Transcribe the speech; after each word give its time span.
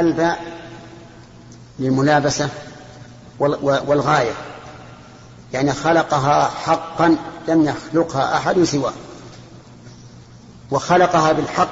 الباء 0.00 0.44
للملابسة 1.78 2.48
والغاية. 3.38 4.32
يعني 5.52 5.72
خلقها 5.72 6.50
حقا 6.64 7.16
لم 7.48 7.64
يخلقها 7.64 8.36
أحد 8.36 8.62
سواه. 8.62 8.92
وخلقها 10.70 11.32
بالحق. 11.32 11.68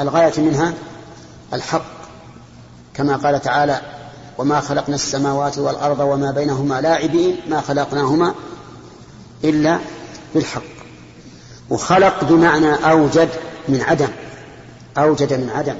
الغاية 0.00 0.32
منها 0.40 0.72
الحق. 1.52 1.96
كما 2.94 3.16
قال 3.16 3.42
تعالى 3.42 3.80
وما 4.38 4.60
خلقنا 4.60 4.94
السماوات 4.94 5.58
والأرض 5.58 6.00
وما 6.00 6.30
بينهما 6.30 6.80
لاعبين 6.80 7.40
ما 7.48 7.60
خلقناهما 7.60 8.34
إلا 9.44 9.78
بالحق. 10.34 10.62
وخلق 11.70 12.24
بمعنى 12.24 12.90
أوجد 12.90 13.28
من 13.68 13.82
عدم. 13.82 14.08
أوجد 14.98 15.32
من 15.32 15.50
عدم. 15.54 15.76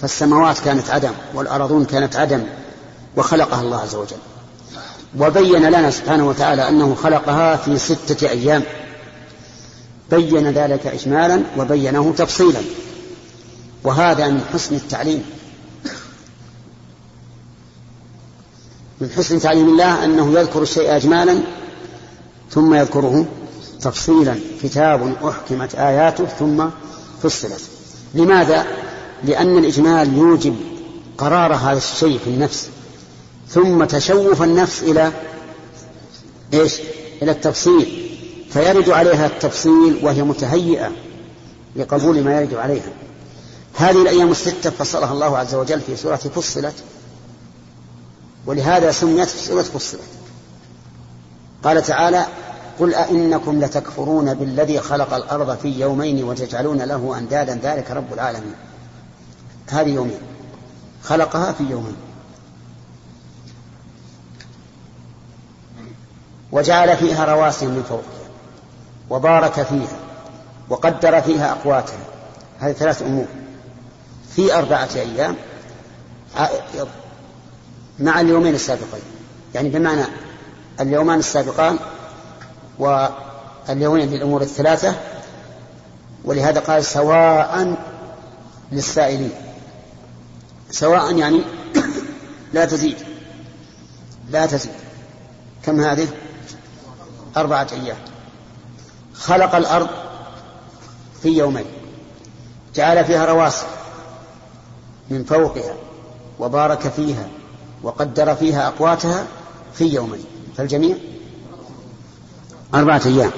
فالسماوات 0.00 0.58
كانت 0.58 0.90
عدم 0.90 1.12
والأرضون 1.34 1.84
كانت 1.84 2.16
عدم 2.16 2.42
وخلقها 3.16 3.60
الله 3.60 3.80
عز 3.80 3.94
وجل. 3.94 4.16
وبين 5.18 5.62
لنا 5.68 5.90
سبحانه 5.90 6.28
وتعالى 6.28 6.68
أنه 6.68 6.94
خلقها 6.94 7.56
في 7.56 7.78
ستة 7.78 8.28
أيام. 8.28 8.62
بين 10.10 10.50
ذلك 10.50 10.86
إجمالا 10.86 11.42
وبينه 11.58 12.14
تفصيلا. 12.16 12.60
وهذا 13.84 14.28
من 14.28 14.44
حسن 14.52 14.74
التعليم. 14.74 15.24
من 19.00 19.10
حسن 19.16 19.38
تعليم 19.40 19.68
الله 19.68 20.04
أنه 20.04 20.38
يذكر 20.38 20.62
الشيء 20.62 20.96
أجمالا 20.96 21.38
ثم 22.50 22.74
يذكره 22.74 23.26
تفصيلا. 23.80 24.38
كتاب 24.62 25.14
أحكمت 25.28 25.74
آياته 25.74 26.26
ثم 26.26 26.64
فصلت. 27.22 27.60
لماذا؟ 28.14 28.83
لأن 29.24 29.58
الإجمال 29.58 30.16
يوجب 30.16 30.56
قرار 31.18 31.54
هذا 31.54 31.78
الشيء 31.78 32.18
في 32.18 32.30
النفس. 32.30 32.68
ثم 33.48 33.84
تشوف 33.84 34.42
النفس 34.42 34.82
إلى 34.82 35.12
إيش؟ 36.54 36.80
إلى 37.22 37.30
التفصيل. 37.30 38.10
فيرد 38.50 38.90
عليها 38.90 39.26
التفصيل 39.26 40.00
وهي 40.02 40.22
متهيئة 40.22 40.92
لقبول 41.76 42.24
ما 42.24 42.40
يرد 42.40 42.54
عليها. 42.54 42.92
هذه 43.74 44.02
الأيام 44.02 44.30
الستة 44.30 44.70
فصلها 44.70 45.12
الله 45.12 45.38
عز 45.38 45.54
وجل 45.54 45.80
في 45.80 45.96
سورة 45.96 46.16
فصلت. 46.16 46.74
ولهذا 48.46 48.92
سميت 48.92 49.28
سورة 49.28 49.62
فصلت. 49.62 50.00
قال 51.64 51.82
تعالى 51.82 52.26
قل 52.80 52.94
أئنكم 52.94 53.64
لتكفرون 53.64 54.34
بالذي 54.34 54.80
خلق 54.80 55.14
الأرض 55.14 55.58
في 55.58 55.68
يومين 55.80 56.24
وتجعلون 56.24 56.82
له 56.82 57.18
أندادا. 57.18 57.60
ذلك 57.62 57.90
رب 57.90 58.12
العالمين. 58.12 58.54
هذه 59.70 59.88
يومين. 59.88 60.18
خلقها 61.02 61.52
في 61.52 61.64
يومين. 61.64 61.96
وجعل 66.52 66.96
فيها 66.96 67.24
رواسي 67.24 67.66
من 67.66 67.82
فوقها 67.82 68.28
وبارك 69.10 69.62
فيها 69.62 69.98
وقدر 70.68 71.20
فيها 71.20 71.52
أقواتها. 71.52 71.98
هذه 72.60 72.72
ثلاث 72.72 73.02
أمور. 73.02 73.26
في 74.36 74.54
أربعة 74.54 74.88
أيام 74.96 75.36
مع 77.98 78.20
اليومين 78.20 78.54
السابقين. 78.54 79.02
يعني 79.54 79.68
بمعنى 79.68 80.04
اليومان 80.80 81.18
السابقان 81.18 81.78
واليومين 82.78 84.10
للأمور 84.10 84.42
الثلاثة 84.42 84.94
ولهذا 86.24 86.60
قال 86.60 86.84
سواء 86.84 87.76
للسائلين. 88.72 89.32
سواء 90.74 91.16
يعني 91.16 91.40
لا 92.52 92.64
تزيد 92.64 92.96
لا 94.30 94.46
تزيد. 94.46 94.72
كم 95.64 95.80
هذه؟ 95.80 96.08
أربعة 97.36 97.66
أيام. 97.72 97.96
خلق 99.14 99.54
الأرض 99.54 99.88
في 101.22 101.28
يومين. 101.28 101.64
جعل 102.74 103.04
فيها 103.04 103.24
رواسي 103.24 103.66
من 105.10 105.24
فوقها 105.24 105.74
وبارك 106.38 106.88
فيها 106.88 107.28
وقدر 107.82 108.34
فيها 108.34 108.68
أقواتها 108.68 109.26
في 109.74 109.84
يومين. 109.84 110.24
فالجميع؟ 110.56 110.96
أربعة 112.74 113.02
أيام. 113.06 113.30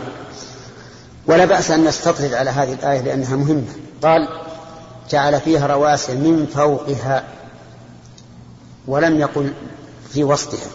ولا 1.27 1.45
بأس 1.45 1.71
أن 1.71 1.85
نستطرد 1.85 2.35
على 2.35 2.51
هذه 2.51 2.73
الآية 2.73 3.01
لأنها 3.01 3.37
مهمة. 3.37 3.73
قال 4.03 4.46
جعل 5.11 5.41
فيها 5.41 5.67
رواسي 5.67 6.15
من 6.15 6.47
فوقها 6.47 7.25
ولم 8.87 9.21
يقل 9.21 9.53
في 10.11 10.25
وسطها 10.25 10.71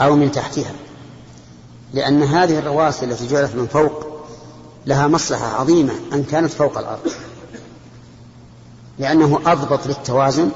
أو 0.00 0.16
من 0.16 0.32
تحتها 0.32 0.72
لأن 1.94 2.22
هذه 2.22 2.58
الرواسي 2.58 3.04
التي 3.04 3.26
جعلت 3.26 3.54
من 3.54 3.66
فوق 3.66 4.06
لها 4.86 5.06
مصلحة 5.06 5.60
عظيمة 5.60 5.92
أن 6.12 6.24
كانت 6.24 6.52
فوق 6.52 6.78
الأرض 6.78 7.12
لأنه 8.98 9.40
أضبط 9.46 9.86
للتوازن 9.86 10.50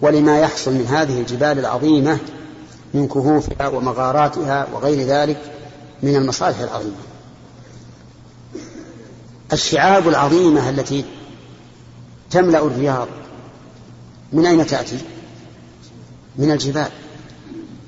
ولما 0.00 0.40
يحصل 0.40 0.72
من 0.72 0.86
هذه 0.86 1.20
الجبال 1.20 1.58
العظيمة 1.58 2.18
من 2.94 3.08
كهوفها 3.08 3.68
ومغاراتها 3.68 4.66
وغير 4.72 5.06
ذلك 5.06 5.40
من 6.02 6.16
المصالح 6.16 6.58
العظيمة. 6.58 6.94
الشعاب 9.52 10.08
العظيمة 10.08 10.70
التي 10.70 11.04
تملأ 12.34 12.58
الرياض. 12.58 13.08
من 14.32 14.46
أين 14.46 14.66
تأتي؟ 14.66 14.98
من 16.36 16.50
الجبال. 16.50 16.88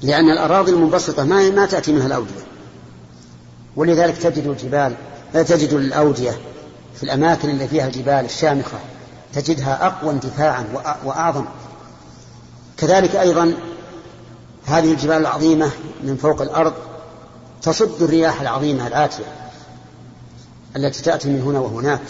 لأن 0.02 0.30
الأراضي 0.30 0.72
المنبسطة 0.72 1.24
ما 1.24 1.50
ما 1.50 1.66
تأتي 1.66 1.92
منها 1.92 2.06
الأودية. 2.06 2.46
ولذلك 3.76 4.16
تجد 4.16 4.46
الجبال 4.46 4.94
تجد 5.32 5.72
الأودية 5.72 6.38
في 6.96 7.02
الأماكن 7.02 7.50
اللي 7.50 7.68
فيها 7.68 7.86
الجبال 7.86 8.24
الشامخة. 8.24 8.78
تجدها 9.32 9.86
أقوى 9.86 10.10
انتفاعا 10.10 10.64
وأعظم. 11.04 11.44
كذلك 12.76 13.16
أيضا 13.16 13.54
هذه 14.66 14.92
الجبال 14.92 15.16
العظيمة 15.16 15.70
من 16.02 16.16
فوق 16.16 16.42
الأرض 16.42 16.72
تصد 17.62 18.02
الرياح 18.02 18.40
العظيمة 18.40 18.86
الآتية 18.86 19.24
التي 20.76 21.02
تأتي 21.02 21.28
من 21.28 21.42
هنا 21.42 21.60
وهناك. 21.60 22.00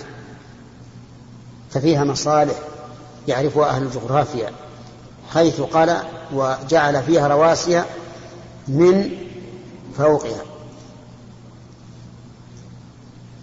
ففيها 1.76 2.04
مصالح 2.04 2.54
يعرفها 3.28 3.68
أهل 3.68 3.82
الجغرافيا 3.82 4.50
حيث 5.34 5.60
قال 5.60 5.96
وجعل 6.32 7.02
فيها 7.02 7.28
رواسي 7.28 7.84
من 8.68 9.10
فوقها 9.98 10.42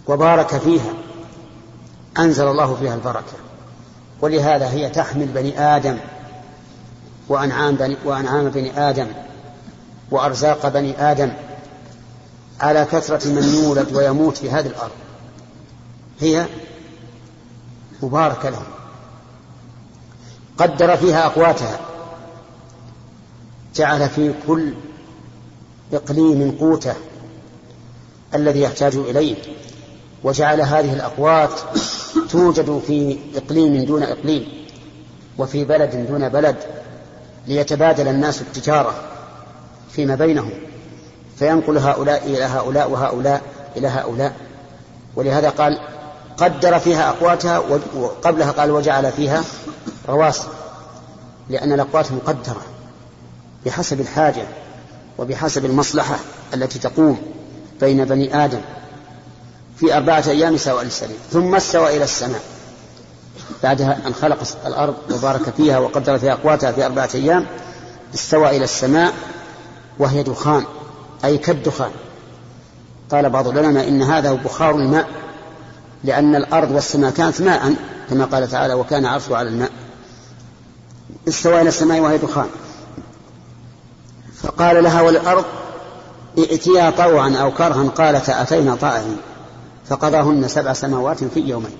وبارك 0.06 0.56
فيها 0.56 0.92
أنزل 2.18 2.48
الله 2.48 2.74
فيها 2.74 2.94
البركة. 2.94 3.32
ولهذا 4.20 4.70
هي 4.70 4.88
تحمل 4.88 5.26
بني 5.26 5.60
آدم 5.60 5.98
وأنعام 7.28 7.74
بني, 7.74 7.96
وأنعام 8.04 8.48
بني 8.48 8.88
آدم 8.90 9.06
وأرزاق 10.10 10.68
بني 10.68 11.10
آدم 11.10 11.32
على 12.60 12.84
كثرة 12.84 13.28
من 13.28 13.54
يولد 13.54 13.96
ويموت 13.96 14.36
في 14.36 14.50
هذه 14.50 14.66
الأرض. 14.66 14.92
هي 16.20 16.46
مباركة 18.04 18.50
لهم. 18.50 18.66
قدر 20.58 20.96
فيها 20.96 21.26
أقواتها. 21.26 21.80
جعل 23.74 24.08
في 24.08 24.34
كل 24.46 24.74
إقليم 25.92 26.56
قوته 26.60 26.94
الذي 28.34 28.60
يحتاج 28.60 28.96
إليه. 28.96 29.36
وجعل 30.24 30.60
هذه 30.60 30.92
الأقوات 30.92 31.60
توجد 32.30 32.82
في 32.86 33.18
إقليم 33.34 33.84
دون 33.84 34.02
إقليم 34.02 34.46
وفي 35.38 35.64
بلد 35.64 36.06
دون 36.08 36.28
بلد 36.28 36.56
ليتبادل 37.46 38.08
الناس 38.08 38.40
التجارة 38.40 38.94
فيما 39.90 40.14
بينهم. 40.14 40.52
فينقل 41.38 41.78
هؤلاء 41.78 42.26
إلى 42.26 42.44
هؤلاء 42.44 42.90
وهؤلاء 42.90 43.42
إلى 43.76 43.88
هؤلاء. 43.88 44.36
ولهذا 45.16 45.48
قال 45.48 45.93
قدر 46.36 46.78
فيها 46.78 47.08
أقواتها 47.08 47.58
وقبلها 47.96 48.50
قال 48.50 48.70
وجعل 48.70 49.12
فيها 49.12 49.44
رواسي 50.08 50.48
لأن 51.50 51.72
الأقوات 51.72 52.12
مقدرة 52.12 52.62
بحسب 53.66 54.00
الحاجة 54.00 54.46
وبحسب 55.18 55.64
المصلحة 55.64 56.16
التي 56.54 56.78
تقوم 56.78 57.18
بين 57.80 58.04
بني 58.04 58.44
آدم 58.44 58.60
في 59.76 59.96
أربعة 59.96 60.24
أيام 60.28 60.56
سواء 60.56 60.84
للسبيل 60.84 61.16
ثم 61.30 61.54
استوى 61.54 61.96
إلى 61.96 62.04
السماء. 62.04 62.40
بعدها 63.62 63.98
أن 64.06 64.14
خلق 64.14 64.38
الأرض 64.66 64.94
وبارك 65.14 65.50
فيها 65.56 65.78
وقدر 65.78 66.18
فيها 66.18 66.32
أقواتها 66.32 66.72
في 66.72 66.86
أربعة 66.86 67.08
أيام 67.14 67.46
استوى 68.14 68.56
إلى 68.56 68.64
السماء 68.64 69.12
وهي 69.98 70.22
دخان 70.22 70.64
أي 71.24 71.38
كالدخان. 71.38 71.90
قال 73.10 73.30
بعض 73.30 73.48
العلماء 73.48 73.88
إن 73.88 74.02
هذا 74.02 74.32
بخار 74.32 74.74
الماء 74.74 75.08
لأن 76.04 76.36
الأرض 76.36 76.70
والسماء 76.70 77.10
كانت 77.10 77.42
ماء 77.42 77.74
كما 78.10 78.24
قال 78.24 78.50
تعالى 78.50 78.74
وكان 78.74 79.06
عرشه 79.06 79.36
على 79.36 79.48
الماء. 79.48 79.70
استوى 81.28 81.60
إلى 81.60 81.68
السماء 81.68 82.00
وهي 82.00 82.18
دخان. 82.18 82.48
فقال 84.42 84.84
لها 84.84 85.02
وللأرض 85.02 85.44
ائتيا 86.38 86.90
طوعا 86.90 87.36
أو 87.36 87.54
كرها 87.54 87.88
قالتا 87.88 88.42
أتينا 88.42 88.74
طائعين. 88.74 89.16
فقضاهن 89.88 90.48
سبع 90.48 90.72
سماوات 90.72 91.24
في 91.24 91.40
يومين. 91.40 91.76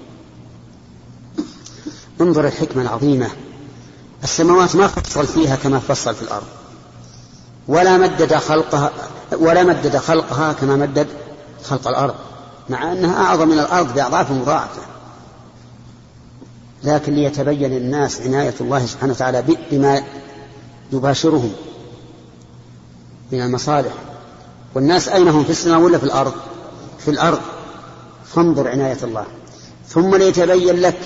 انظر 2.20 2.46
الحكمة 2.46 2.82
العظيمة. 2.82 3.30
السماوات 4.22 4.76
ما 4.76 4.86
فصل 4.86 5.26
فيها 5.26 5.56
كما 5.56 5.78
فصل 5.78 6.14
في 6.14 6.22
الأرض. 6.22 6.46
ولا 7.68 7.96
مدد 7.96 8.34
خلقها 8.34 8.90
ولا 9.32 9.62
مدد 9.62 9.96
خلقها 9.96 10.52
كما 10.52 10.76
مدد 10.76 11.06
خلق 11.64 11.88
الأرض. 11.88 12.14
مع 12.68 12.92
أنها 12.92 13.24
أعظم 13.24 13.48
من 13.48 13.58
الأرض 13.58 13.94
بأضعاف 13.94 14.30
مضاعفة. 14.30 14.82
لكن 16.84 17.14
ليتبين 17.14 17.70
للناس 17.70 18.20
عناية 18.20 18.54
الله 18.60 18.86
سبحانه 18.86 19.12
وتعالى 19.12 19.44
بما 19.70 20.02
يباشرهم 20.92 21.52
من 23.32 23.40
المصالح. 23.40 23.92
والناس 24.74 25.08
أين 25.08 25.28
هم؟ 25.28 25.44
في 25.44 25.50
السماء 25.50 25.80
ولا 25.80 25.98
في 25.98 26.04
الأرض؟ 26.04 26.34
في 26.98 27.10
الأرض. 27.10 27.40
فانظر 28.34 28.68
عناية 28.68 28.98
الله. 29.02 29.24
ثم 29.88 30.14
ليتبين 30.14 30.80
لك 30.80 30.98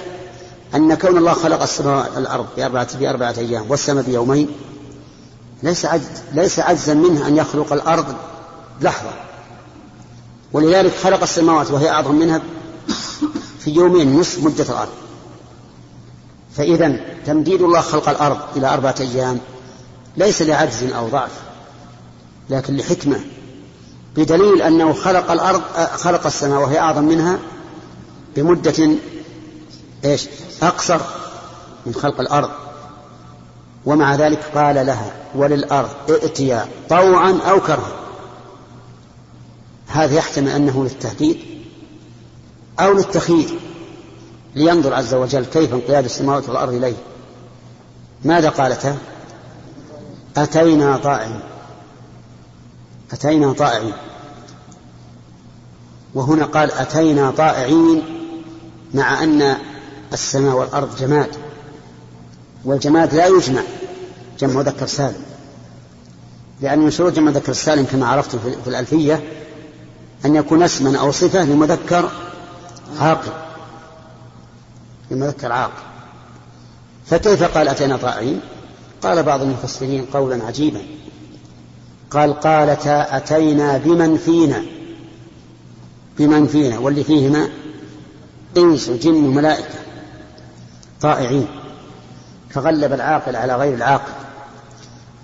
أن 0.74 0.94
كون 0.94 1.18
الله 1.18 1.32
خلق 1.32 1.62
السماء 1.62 2.18
الأرض 2.18 2.46
بأربعة, 2.56 2.98
بأربعة 2.98 3.34
أيام 3.38 3.64
والسماء 3.68 4.04
بيومين 4.04 4.50
ليس 5.62 5.86
عجز 5.86 6.04
ليس 6.32 6.58
عجزا 6.58 6.94
منه 6.94 7.26
أن 7.28 7.36
يخلق 7.36 7.72
الأرض 7.72 8.14
لحظة. 8.80 9.10
ولذلك 10.52 10.92
خلق 10.94 11.22
السماوات 11.22 11.70
وهي 11.70 11.90
أعظم 11.90 12.14
منها 12.14 12.42
في 13.58 13.70
يومين 13.70 14.20
نصف 14.20 14.44
مدة 14.44 14.64
الأرض. 14.64 14.92
فإذا 16.56 17.00
تمديد 17.26 17.62
الله 17.62 17.80
خلق 17.80 18.08
الأرض 18.08 18.38
إلى 18.56 18.74
أربعة 18.74 18.94
أيام 19.00 19.40
ليس 20.16 20.42
لعجز 20.42 20.92
أو 20.92 21.08
ضعف 21.08 21.30
لكن 22.50 22.76
لحكمة. 22.76 23.20
بدليل 24.16 24.62
أنه 24.62 24.92
خلق 24.92 25.30
الأرض 25.30 25.62
خلق 25.96 26.26
السماء 26.26 26.60
وهي 26.60 26.78
أعظم 26.78 27.04
منها 27.04 27.38
بمدة 28.36 28.90
إيش؟ 30.04 30.28
أقصر 30.62 31.00
من 31.86 31.94
خلق 31.94 32.20
الأرض. 32.20 32.50
ومع 33.86 34.14
ذلك 34.14 34.42
قال 34.54 34.86
لها 34.86 35.12
وللأرض 35.34 35.90
ائتيا 36.10 36.68
طوعا 36.88 37.38
أو 37.50 37.60
كرها. 37.60 37.92
هذا 39.88 40.14
يحتمل 40.14 40.48
أنه 40.48 40.84
للتهديد 40.84 41.38
أو 42.80 42.92
للتخيير 42.92 43.58
لينظر 44.54 44.94
عز 44.94 45.14
وجل 45.14 45.44
كيف 45.44 45.72
انقياد 45.72 46.04
السماوات 46.04 46.48
والأرض 46.48 46.72
إليه. 46.72 46.96
ماذا 48.24 48.48
قالتا 48.48 48.96
أتينا 50.36 50.96
طائعين. 50.96 51.40
أتينا 53.12 53.52
طائعين. 53.52 53.92
وهنا 56.14 56.44
قال 56.44 56.72
أتينا 56.72 57.30
طائعين 57.30 58.02
مع 58.94 59.22
أن 59.22 59.56
السماء 60.12 60.56
والأرض 60.56 60.96
جماد 60.96 61.30
والجماد 62.64 63.14
لا 63.14 63.26
يجمع 63.26 63.62
جمع 64.40 64.52
مذكر 64.52 64.86
سالم. 64.86 65.22
لأن 66.60 66.78
من 66.78 66.90
شروط 66.90 67.12
جمع 67.12 67.30
مذكر 67.30 67.52
السالم 67.52 67.84
كما 67.84 68.06
عرفت 68.06 68.36
في 68.36 68.68
الألفية 68.68 69.22
أن 70.24 70.36
يكون 70.36 70.62
اسما 70.62 70.98
أو 70.98 71.12
صفة 71.12 71.44
لمذكر 71.44 72.10
عاقل. 73.00 73.32
لمذكر 75.10 75.52
عاقل. 75.52 75.82
فكيف 77.06 77.42
قال 77.42 77.68
أتينا 77.68 77.96
طائعين 77.96 78.40
قال 79.02 79.22
بعض 79.22 79.42
المفسرين 79.42 80.04
قولا 80.04 80.44
عجيبا. 80.44 80.82
قال 82.10 82.40
قالتا 82.40 83.16
أتينا 83.16 83.78
بمن 83.78 84.16
فينا. 84.16 84.62
بمن 86.18 86.46
فينا 86.46 86.78
واللي 86.78 87.04
فيهما 87.04 87.48
إنس 88.56 88.88
وجن 88.88 89.14
وملائكة 89.14 89.78
طائعين. 91.00 91.46
فغلب 92.50 92.92
العاقل 92.92 93.36
على 93.36 93.56
غير 93.56 93.74
العاقل. 93.74 94.12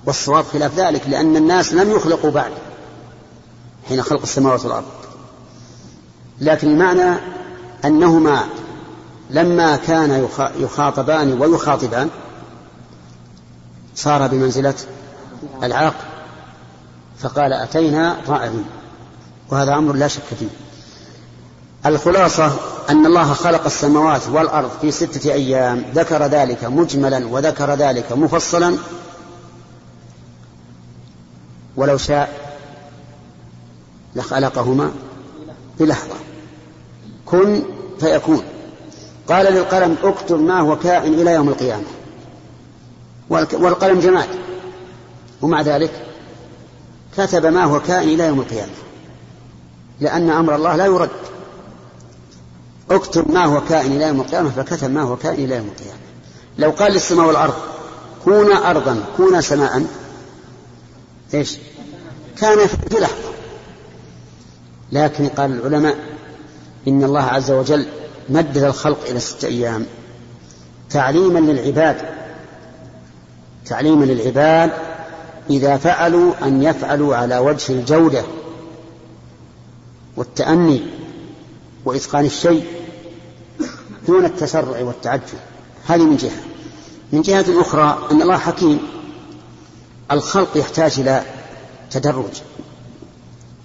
والصواب 0.06 0.44
خلاف 0.44 0.78
ذلك 0.78 1.08
لأن 1.08 1.36
الناس 1.36 1.74
لم 1.74 1.90
يخلقوا 1.90 2.30
بعد. 2.30 2.52
حين 3.88 4.02
خلق 4.02 4.22
السماوات 4.22 4.64
والأرض. 4.64 4.84
لكن 6.40 6.68
المعنى 6.68 7.20
أنهما 7.84 8.44
لما 9.30 9.76
كان 9.76 10.28
يخاطبان 10.56 11.40
ويخاطبان 11.40 12.08
صار 13.96 14.26
بمنزلة 14.26 14.74
العاقل 15.62 16.04
فقال 17.18 17.52
أتينا 17.52 18.16
طائعين 18.26 18.64
وهذا 19.50 19.74
أمر 19.74 19.92
لا 19.92 20.08
شك 20.08 20.22
فيه. 20.38 20.48
الخلاصة 21.86 22.52
أن 22.90 23.06
الله 23.06 23.32
خلق 23.32 23.64
السماوات 23.64 24.28
والأرض 24.28 24.70
في 24.80 24.90
ستة 24.90 25.32
أيام. 25.32 25.84
ذكر 25.94 26.26
ذلك 26.26 26.64
مجملا 26.64 27.26
وذكر 27.26 27.74
ذلك 27.74 28.12
مفصلا. 28.12 28.76
ولو 31.76 31.96
شاء 31.96 32.43
لخلقهما 34.16 34.92
بلحظة. 35.80 36.14
كن 37.26 37.62
فيكون. 38.00 38.42
قال 39.28 39.54
للقلم 39.54 39.96
اكتب 40.02 40.40
ما 40.40 40.60
هو 40.60 40.78
كائن 40.78 41.14
إلى 41.14 41.32
يوم 41.32 41.48
القيامة. 41.48 41.84
والقلم 43.30 44.00
جماد. 44.00 44.28
ومع 45.42 45.60
ذلك 45.60 45.90
كتب 47.16 47.46
ما 47.46 47.64
هو 47.64 47.80
كائن 47.80 48.08
إلى 48.08 48.26
يوم 48.26 48.40
القيامة. 48.40 48.72
لأن 50.00 50.30
أمر 50.30 50.54
الله 50.54 50.76
لا 50.76 50.86
يرد. 50.86 51.10
اكتب 52.90 53.30
ما 53.30 53.44
هو 53.44 53.60
كائن 53.60 53.92
إلى 53.92 54.04
يوم 54.04 54.20
القيامة 54.20 54.50
فكتب 54.50 54.90
ما 54.90 55.02
هو 55.02 55.16
كائن 55.16 55.44
إلى 55.44 55.56
يوم 55.56 55.66
القيامة. 55.66 55.98
لو 56.58 56.70
قال 56.70 56.92
للسماء 56.92 57.26
والأرض 57.26 57.54
كونا 58.24 58.70
أرضا 58.70 59.04
كونا 59.16 59.40
سماء 59.40 59.86
إيش؟ 61.34 61.58
كان 62.40 62.66
في 62.66 63.00
لحظة. 63.00 63.33
لكن 64.94 65.28
قال 65.28 65.52
العلماء 65.52 65.96
إن 66.88 67.04
الله 67.04 67.22
عز 67.22 67.50
وجل 67.50 67.86
مدد 68.28 68.58
الخلق 68.58 68.98
إلى 69.08 69.20
ستة 69.20 69.48
أيام. 69.48 69.86
تعليما 70.90 71.38
للعباد 71.38 71.96
تعليما 73.66 74.04
للعباد 74.04 74.70
إذا 75.50 75.76
فعلوا 75.76 76.32
أن 76.42 76.62
يفعلوا 76.62 77.16
على 77.16 77.38
وجه 77.38 77.72
الجودة 77.72 78.22
والتأني 80.16 80.82
وإتقان 81.84 82.24
الشيء 82.24 82.64
دون 84.06 84.24
التسرع 84.24 84.80
والتعجل. 84.80 85.38
هذه 85.86 86.02
من 86.02 86.16
جهة. 86.16 86.42
من 87.12 87.22
جهة 87.22 87.60
أخرى 87.60 88.08
أن 88.10 88.22
الله 88.22 88.36
حكيم. 88.36 88.78
الخلق 90.10 90.56
يحتاج 90.56 91.00
إلى 91.00 91.22
تدرج. 91.90 92.42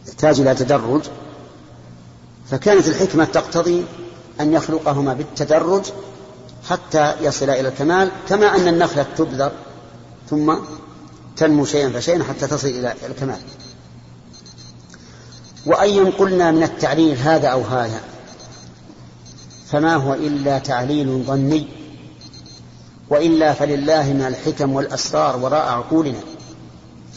يحتاج 0.10 0.40
إلى 0.40 0.56
تدرج 0.56 1.02
فكانت 2.52 2.88
الحكمة 2.88 3.26
تقتضي 3.26 3.86
أن 4.40 4.54
يخلقهما 4.54 5.14
بالتدرج 5.14 5.86
حتى 6.70 7.16
يصل 7.22 7.50
إلى 7.50 7.68
الكمال 7.68 8.12
كما 8.30 8.56
أن 8.56 8.68
النخلة 8.68 9.06
تبذر 9.18 9.52
ثم 10.30 10.56
تنمو 11.38 11.66
شيئا 11.66 11.90
فشيئا 11.90 12.24
حتى 12.24 12.48
تصل 12.48 12.68
إلى 12.68 12.94
الكمال. 13.10 13.40
وأي 15.66 16.00
قلنا 16.00 16.52
من 16.52 16.64
التعليل 16.64 17.18
هذا 17.18 17.48
أو 17.48 17.62
هذا 17.62 18.02
فما 19.72 19.96
هو 19.96 20.14
إلا 20.14 20.60
تعليل 20.60 21.24
ظني 21.28 21.68
وإلا 23.10 23.54
فلله 23.54 24.14
من 24.14 24.22
الحكم 24.22 24.74
والأسرار 24.74 25.38
وراء 25.38 25.68
عقولنا. 25.70 26.20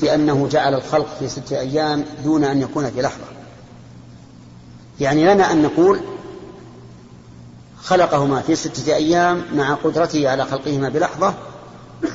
في 0.02 0.14
أنه 0.14 0.49
جعل 0.49 0.75
الخلق 0.75 1.06
في 1.18 1.28
ستة 1.28 1.61
أيام 1.61 2.04
دون 2.25 2.44
أن 2.44 2.62
يكون 2.62 2.90
في 2.90 3.02
لحظة. 3.02 3.25
يعني 5.00 5.35
لنا 5.35 5.52
أن 5.52 5.62
نقول 5.62 6.00
خلقهما 7.82 8.40
في 8.40 8.56
ستة 8.56 8.94
أيام 8.94 9.44
مع 9.54 9.75
قدرته 9.75 10.28
على 10.28 10.44
خلقهما 10.44 10.88
بلحظة 10.88 11.35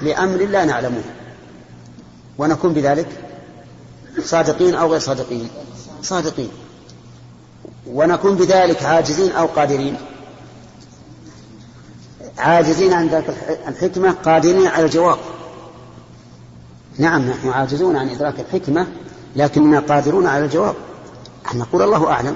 لأمر 0.02 0.38
لا 0.38 0.66
نعلمه. 0.66 1.02
ونكون 2.38 2.74
بذلك 2.74 3.08
صادقين 4.24 4.76
أو 4.76 4.92
غير 4.92 5.00
صادقين. 5.00 5.50
صادقين. 6.02 6.50
ونكون 7.88 8.36
بذلك 8.36 8.84
عاجزين 8.84 9.32
أو 9.32 9.46
قادرين. 9.46 9.98
عاجزين 12.38 12.94
عن 12.94 13.08
ذلك 13.08 13.58
الحكمة 13.68 14.12
قادرين 14.12 14.68
على 14.68 14.86
الجواب. 14.86 15.18
نعم 16.98 17.30
نحن 17.30 17.50
عاجزون 17.50 17.96
عن 17.96 18.10
إدراك 18.10 18.40
الحكمة 18.40 18.88
لكننا 19.36 19.80
قادرون 19.80 20.28
على 20.28 20.46
الجواب. 20.46 20.76
نقول 21.56 21.82
الله 21.82 22.12
أعلم. 22.12 22.36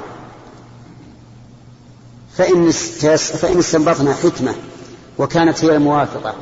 فإن 2.38 2.72
فإن 3.18 3.60
استنبطنا 3.60 4.14
حكمة 4.14 4.56
وكانت 5.18 5.66
هي 5.66 5.76
الموافقة 5.76 6.34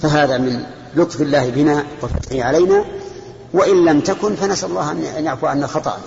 فهذا 0.00 0.38
من 0.38 0.66
لطف 0.96 1.20
الله 1.20 1.50
بنا 1.50 1.84
وفتحه 2.02 2.42
علينا. 2.42 2.84
وإن 3.52 3.84
لم 3.84 4.00
تكن 4.00 4.34
فنسأل 4.34 4.70
الله 4.70 4.90
أن 4.92 5.24
يعفو 5.24 5.46
عنا 5.46 5.66
خطأنا. 5.66 6.02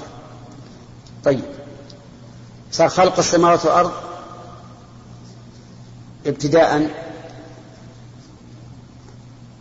طيب. 1.23 1.43
صار 2.71 2.89
خلق 2.89 3.17
السماوات 3.17 3.65
والأرض 3.65 3.91
ابتداء 6.25 6.89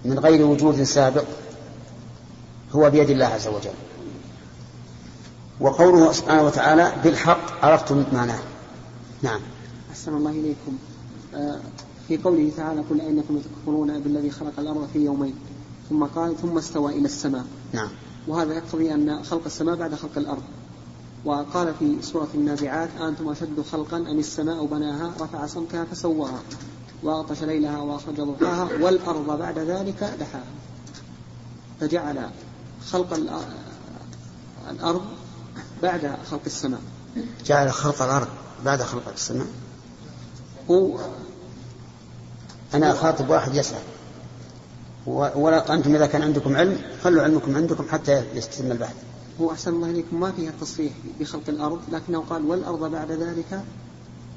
من 0.04 0.18
غير 0.18 0.46
وجود 0.46 0.82
سابق. 0.82 1.24
هو 2.74 2.90
بيد 2.90 3.10
الله 3.10 3.26
عز 3.26 3.46
وجل. 3.46 3.74
وقوله 5.60 6.12
سبحانه 6.12 6.42
وتعالى 6.42 6.92
بالحق 7.04 7.64
عرفتم 7.64 8.04
معناه. 8.12 8.38
نعم. 9.22 9.40
أحسن 9.90 10.16
الله 10.16 10.30
إليكم. 10.30 10.78
آه، 11.34 11.60
في 12.08 12.16
قوله 12.16 12.52
تعالى 12.56 12.80
قل 12.90 13.00
أئنكم 13.00 13.38
تكفرون 13.38 14.00
بالذي 14.00 14.30
خلق 14.30 14.52
الأرض 14.58 14.88
في 14.92 15.04
يومين. 15.04 15.34
ثم 15.90 16.04
قال 16.04 16.36
ثم 16.42 16.58
استوى 16.58 16.92
إلى 16.92 17.04
السماء. 17.04 17.44
نعم. 17.72 17.88
وهذا 18.28 18.54
يقتضي 18.54 18.94
أن 18.94 19.22
خلق 19.22 19.42
السماء 19.46 19.76
بعد 19.76 19.94
خلق 19.94 20.12
الأرض. 20.16 20.42
وقال 21.24 21.74
في 21.78 21.96
سورة 22.02 22.28
النازعات 22.34 22.88
أنتم 23.00 23.28
أشد 23.28 23.64
خلقا 23.72 23.96
أم 23.96 24.18
السماء 24.18 24.66
بناها؟ 24.66 25.12
رفع 25.20 25.46
سمكها 25.46 25.84
فسواها. 25.84 26.40
وأغطش 27.02 27.42
ليلها 27.42 27.78
وأخرج 27.78 28.14
ضحاها. 28.14 28.68
والأرض 28.80 29.38
بعد 29.38 29.58
ذلك 29.58 30.14
دحاها. 30.20 30.44
فجعل 31.80 32.30
خلق 32.92 33.14
الأرض 34.70 35.02
بعد 35.82 36.16
خلق 36.30 36.40
السماء. 36.46 36.80
جعل 37.46 37.72
خلق 37.72 38.02
الأرض 38.02 38.28
بعد 38.64 38.82
خلق 38.82 39.08
السماء. 39.12 39.46
هو 40.70 41.00
أنا 42.74 42.92
أخاطب 42.92 43.30
واحد 43.30 43.54
يسأل 43.54 43.82
ولا 45.06 45.74
أنتم 45.74 45.94
إذا 45.94 46.06
كان 46.06 46.22
عندكم 46.22 46.56
علم 46.56 46.78
خلوا 47.04 47.22
علمكم 47.22 47.56
عندكم 47.56 47.88
حتى 47.88 48.24
يستتم 48.34 48.72
البحث. 48.72 48.94
هو 49.40 49.52
أحسن 49.52 49.70
الله 49.70 49.90
إليكم. 49.90 50.20
ما 50.20 50.32
فيها 50.32 50.52
تصريح 50.60 50.92
بخلق 51.20 51.42
الأرض 51.48 51.80
لكنه 51.92 52.24
قال 52.30 52.46
والأرض 52.46 52.90
بعد 52.90 53.12
ذلك 53.12 53.62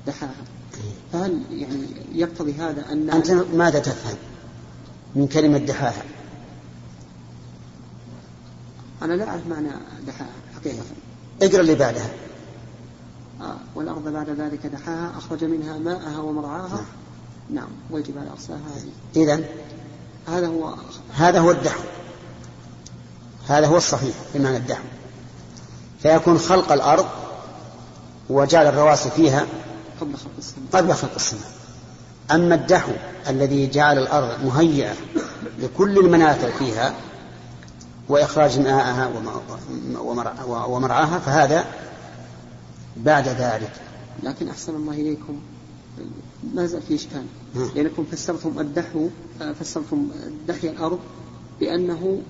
دحاها. 0.08 0.46
فهل 1.14 1.42
يعني 1.52 1.86
يقتضي 2.14 2.54
هذا 2.54 2.92
أن 2.92 3.10
أنت 3.10 3.32
ماذا 3.32 3.80
تفهم 3.80 4.18
من 5.16 5.28
كلمة 5.28 5.58
دحاها؟ 5.58 6.04
أنا 9.02 9.14
لا 9.14 9.30
أعرف 9.30 9.48
معنى 9.48 9.70
دحاها 10.08 10.28
حقيقة. 10.56 10.84
اقرأ 11.42 11.62
اللي 11.62 11.76
بعدها. 11.76 12.10
آه 13.42 13.56
والأرض 13.76 14.08
بعد 14.08 14.30
ذلك 14.30 14.66
دحاها 14.66 15.12
أخرج 15.18 15.44
منها 15.44 15.78
ماءها 15.78 16.20
ومرعاها. 16.20 16.70
نعم, 16.70 16.86
نعم 17.50 17.70
والجبال 17.92 18.28
أرساها 18.30 18.60
إذا 19.16 19.44
هذا 20.28 20.48
هو 20.48 20.76
هذا 21.14 21.40
هو 21.40 21.52
الدحو. 21.52 21.84
هذا 23.48 23.68
هو 23.68 23.78
الصحيح 23.78 24.16
بمعنى 24.36 24.58
الدحو. 24.58 24.84
فيكون 26.02 26.38
خلق 26.38 26.72
الأرض 26.72 27.06
وجعل 28.30 28.68
الرواسي 28.68 29.10
فيها 29.10 29.46
قبل 30.02 30.18
خلق 30.18 30.32
السماء. 30.38 30.68
قبل 30.74 30.94
خلق 30.94 31.16
السماء. 31.16 31.52
أما 32.32 32.56
الدحو 32.56 32.92
الذي 33.30 33.68
جعل 33.68 33.98
الأرض 33.98 34.46
مهيئة 34.46 34.94
لكل 35.60 35.98
المنافع 35.98 36.50
فيها 36.50 36.94
وإخراج 38.10 38.60
ماءها 38.60 39.12
ومرعاها 40.68 41.20
فهذا 41.20 41.66
بعد 42.98 43.28
ذلك. 43.28 43.72
لكن 44.24 44.50
أحسن 44.50 44.76
الله 44.76 44.94
إليكم. 44.94 45.42
ما 46.54 46.66
زال 46.66 46.82
في 46.82 46.96
إشكال. 46.96 47.26
لأنكم 47.76 48.06
فسرتم 48.12 48.60
الدحو 48.60 49.10
فسرتم 49.60 50.10
دحي 50.48 50.70
الأرض 50.70 51.00
بأنه 51.60 52.22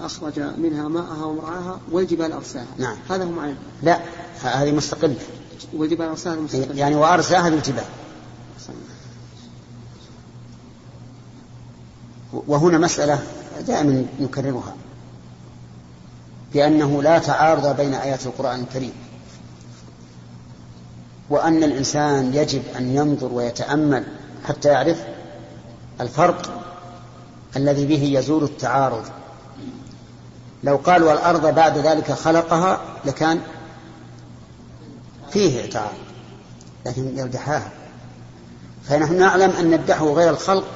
أخرج 0.00 0.40
منها 0.40 0.88
ماءها 0.88 1.24
ومرعاها 1.24 1.80
والجبال 1.92 2.32
أرساها. 2.32 2.66
نعم. 2.78 2.96
هذا 3.10 3.24
هو 3.24 3.30
معنى. 3.30 3.54
لا 3.82 4.00
هذه 4.42 4.72
مستقلة 4.72 5.16
والجبال 5.72 6.08
أرساها 6.08 6.34
مستقلة 6.34 6.76
يعني 6.76 6.94
وأرساها 6.94 7.50
بالجبال. 7.50 7.84
وهنا 12.32 12.78
مسألة 12.78 13.22
دائما 13.66 14.06
نكررها. 14.20 14.74
بأنه 16.56 17.02
لا 17.02 17.18
تعارض 17.18 17.76
بين 17.76 17.94
آيات 17.94 18.26
القرآن 18.26 18.60
الكريم. 18.60 18.92
وأن 21.30 21.64
الإنسان 21.64 22.34
يجب 22.34 22.62
أن 22.78 22.96
ينظر 22.96 23.32
ويتأمل 23.32 24.04
حتى 24.44 24.68
يعرف 24.68 25.04
الفرق 26.00 26.62
الذي 27.56 27.86
به 27.86 28.18
يزول 28.18 28.44
التعارض. 28.44 29.04
لو 30.64 30.76
قال 30.76 31.02
والأرض 31.02 31.54
بعد 31.54 31.78
ذلك 31.78 32.12
خلقها 32.12 32.80
لكان 33.04 33.40
فيه 35.30 35.70
تعارض 35.70 35.96
لكن 36.86 37.18
يردحاها 37.18 37.70
فنحن 38.84 39.18
نعلم 39.18 39.50
أن 39.50 39.74
الدحو 39.74 40.12
غير 40.14 40.30
الخلق 40.30 40.66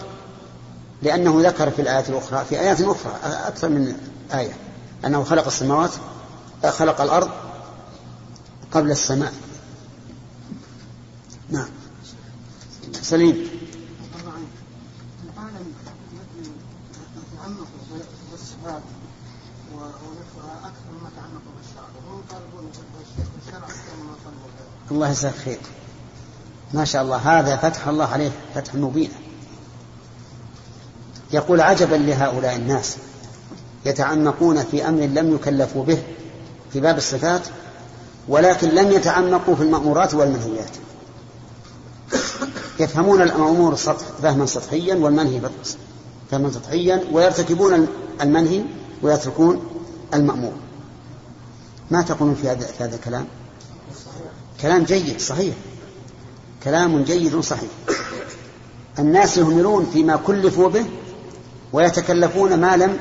لأنه 1.02 1.48
ذكر 1.48 1.70
في 1.70 1.82
الآيات 1.82 2.08
الأخرى 2.08 2.44
في 2.44 2.60
آيات 2.60 2.80
أخرى 2.80 3.12
أكثر 3.24 3.68
من 3.68 3.96
آية. 4.34 4.52
أنه 5.04 5.24
خلق 5.24 5.46
السماوات 5.46 5.90
خلق 6.64 7.00
الأرض 7.00 7.30
قبل 8.72 8.90
السماء. 8.90 9.32
نعم. 11.50 11.68
سليم. 13.02 13.50
الله 24.90 25.08
يجزاك 25.08 25.34
خير. 25.34 25.58
ما 26.74 26.84
شاء 26.84 27.02
الله. 27.02 27.16
هذا 27.16 27.56
فتح 27.56 27.88
الله 27.88 28.06
عليه 28.06 28.30
فتح 28.54 28.74
مبين 28.74 29.10
يقول 31.32 31.60
عجبا 31.60 31.94
لهؤلاء 31.94 32.56
الناس 32.56 32.96
يتعمقون 33.84 34.62
في 34.62 34.88
أمر 34.88 35.00
لم 35.00 35.34
يكلفوا 35.34 35.84
به 35.84 35.98
في 36.72 36.80
باب 36.80 36.96
الصفات 36.96 37.40
ولكن 38.28 38.68
لم 38.68 38.90
يتعمقوا 38.90 39.54
في 39.54 39.62
المأمورات 39.62 40.14
والمنهيات. 40.14 40.70
يفهمون 42.80 43.22
الأمور 43.22 43.76
سطح 43.76 44.06
فهما 44.22 44.46
سطحيا 44.46 44.94
والمنهي 44.94 45.40
فهما 46.30 46.50
سطحيا 46.50 47.04
ويرتكبون 47.12 47.86
المنهي 48.20 48.64
ويتركون 49.02 49.66
المأمور. 50.14 50.52
ما 51.90 52.02
تقولون 52.02 52.34
في 52.34 52.48
هذا 52.48 52.66
في 52.66 52.84
هذا 52.84 52.94
الكلام؟ 52.96 53.26
كلام 54.60 54.84
جيد 54.84 55.20
صحيح. 55.20 55.54
كلام 56.64 57.02
جيد 57.02 57.40
صحيح. 57.40 57.70
الناس 58.98 59.36
يهملون 59.36 59.90
فيما 59.92 60.16
كلفوا 60.16 60.68
به 60.68 60.84
ويتكلفون 61.72 62.60
ما 62.60 62.76
لم 62.76 62.98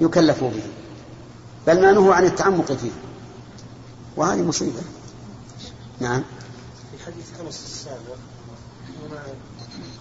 يكلفوا 0.00 0.50
به. 0.50 0.62
بل 1.66 1.82
ما 1.82 1.92
نهوا 1.92 2.14
عن 2.14 2.24
التعمق 2.24 2.72
فيه. 2.72 2.90
وهذه 4.16 4.42
مصيبة. 4.42 4.82
نعم. 6.00 6.22
في 6.90 7.04
حديث 7.04 7.40
أنس 7.40 7.62
السابق 7.64 8.16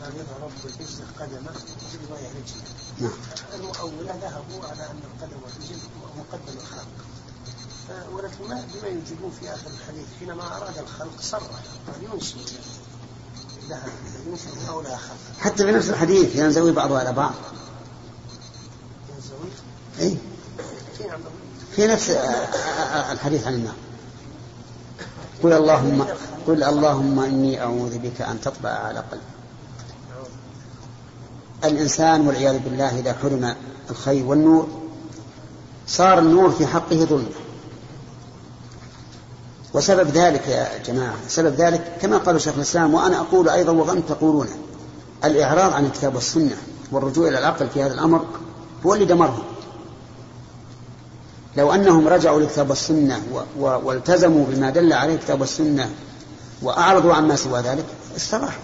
قال 0.01 0.11
يضع 0.15 0.45
رب 0.45 0.51
العزة 0.65 1.03
قدمه 1.19 1.51
في 1.91 1.97
رواية 2.09 2.27
رجله 2.27 2.63
نعم. 2.99 3.11
المؤولة 3.53 4.15
ذهبوا 4.21 4.67
على 4.69 4.83
أن 4.91 4.99
القدم 5.13 5.37
والرجل 5.43 5.77
مقدم 6.17 6.57
الخلق. 6.57 6.87
ولكن 8.11 8.49
ما 8.49 8.65
بما 8.73 8.87
يوجدون 8.87 9.31
في 9.39 9.53
آخر 9.53 9.67
الحديث 9.67 10.05
حينما 10.19 10.57
أراد 10.57 10.77
الخلق 10.77 11.21
صرح 11.21 11.41
قال 11.87 12.13
ينشئ 12.13 12.37
لها 13.69 13.85
ينشئ 14.27 14.81
لا 14.83 14.97
خلق. 14.97 15.39
حتى 15.39 15.65
في 15.65 15.71
نفس 15.71 15.89
الحديث 15.89 16.35
ينزوي 16.35 16.71
بعضها 16.71 16.99
على 16.99 17.13
بعض. 17.13 17.33
ينزوي؟ 19.15 19.51
أي 20.01 20.17
في 21.75 21.87
نفس 21.87 22.09
الحديث 23.11 23.47
عن 23.47 23.53
النار. 23.53 23.73
قل 25.43 25.53
اللهم 25.53 26.05
قل 26.47 26.63
اللهم 26.63 27.19
إني 27.19 27.61
أعوذ 27.61 27.97
بك 27.97 28.21
أن 28.21 28.41
تطبع 28.41 28.69
على 28.69 28.99
قلبي. 28.99 29.23
الإنسان 31.63 32.27
والعياذ 32.27 32.59
بالله 32.59 32.99
إذا 32.99 33.13
حرم 33.13 33.55
الخير 33.89 34.25
والنور 34.25 34.67
صار 35.87 36.19
النور 36.19 36.51
في 36.51 36.67
حقه 36.67 36.95
ظلمة 36.95 37.29
وسبب 39.73 40.07
ذلك 40.09 40.47
يا 40.47 40.67
جماعة 40.85 41.15
سبب 41.27 41.55
ذلك 41.55 41.97
كما 42.01 42.17
قال 42.17 42.41
شيخ 42.41 42.55
الإسلام 42.55 42.93
وأنا 42.93 43.19
أقول 43.19 43.49
أيضا 43.49 43.71
وأنتم 43.71 44.13
تقولون 44.15 44.47
الإعراض 45.23 45.73
عن 45.73 45.85
الكتاب 45.85 46.15
والسنة 46.15 46.57
والرجوع 46.91 47.27
إلى 47.27 47.39
العقل 47.39 47.69
في 47.69 47.83
هذا 47.83 47.93
الأمر 47.93 48.25
هو 48.85 48.93
اللي 48.93 49.05
دمرهم. 49.05 49.43
لو 51.57 51.73
أنهم 51.73 52.07
رجعوا 52.07 52.39
للكتاب 52.39 52.69
والسنة 52.69 53.21
والتزموا 53.57 54.45
بما 54.49 54.69
دل 54.69 54.93
عليه 54.93 55.15
الكتاب 55.15 55.41
والسنة 55.41 55.89
وأعرضوا 56.61 57.13
عما 57.13 57.35
سوى 57.35 57.59
ذلك 57.59 57.85
استراحوا. 58.15 58.61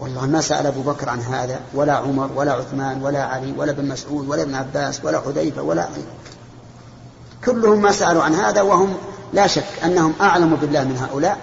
والله 0.00 0.26
ما 0.26 0.40
سأل 0.40 0.66
أبو 0.66 0.80
بكر 0.82 1.08
عن 1.08 1.20
هذا 1.20 1.60
ولا 1.74 1.92
عمر 1.92 2.30
ولا 2.36 2.52
عثمان 2.52 3.02
ولا 3.02 3.22
علي 3.22 3.54
ولا 3.56 3.70
ابن 3.70 3.88
مسعود 3.88 4.28
ولا 4.28 4.42
ابن 4.42 4.54
عباس 4.54 5.00
ولا 5.04 5.20
حذيفة 5.20 5.62
ولا 5.62 5.88
كلهم 7.44 7.82
ما 7.82 7.92
سألوا 7.92 8.22
عن 8.22 8.34
هذا 8.34 8.62
وهم 8.62 8.94
لا 9.32 9.46
شك 9.46 9.64
أنهم 9.84 10.12
أعلم 10.20 10.56
بالله 10.56 10.84
من 10.84 10.96
هؤلاء 10.96 11.38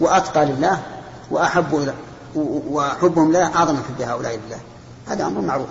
وأتقى 0.00 0.46
لله 0.46 0.82
وأحب 1.30 1.92
وحبهم 2.70 3.32
له 3.32 3.56
أعظم 3.56 3.76
حب 3.76 4.02
هؤلاء 4.02 4.32
لله. 4.32 4.58
هذا 5.08 5.26
أمر 5.26 5.40
معروف. 5.40 5.68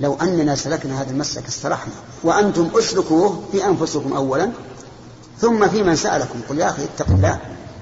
لو 0.00 0.14
أننا 0.14 0.54
سلكنا 0.54 1.02
هذا 1.02 1.10
المسلك 1.10 1.46
استرحنا 1.46 1.92
وأنتم 2.22 2.70
أسلكوه 2.78 3.42
في 3.52 3.66
أنفسكم 3.66 4.12
أولا 4.12 4.50
ثم 5.40 5.68
في 5.68 5.82
من 5.82 5.96
سألكم 5.96 6.40
قل 6.48 6.58
يا 6.58 6.68
أخي 6.68 6.84
اتق 6.84 7.10
الله 7.10 7.40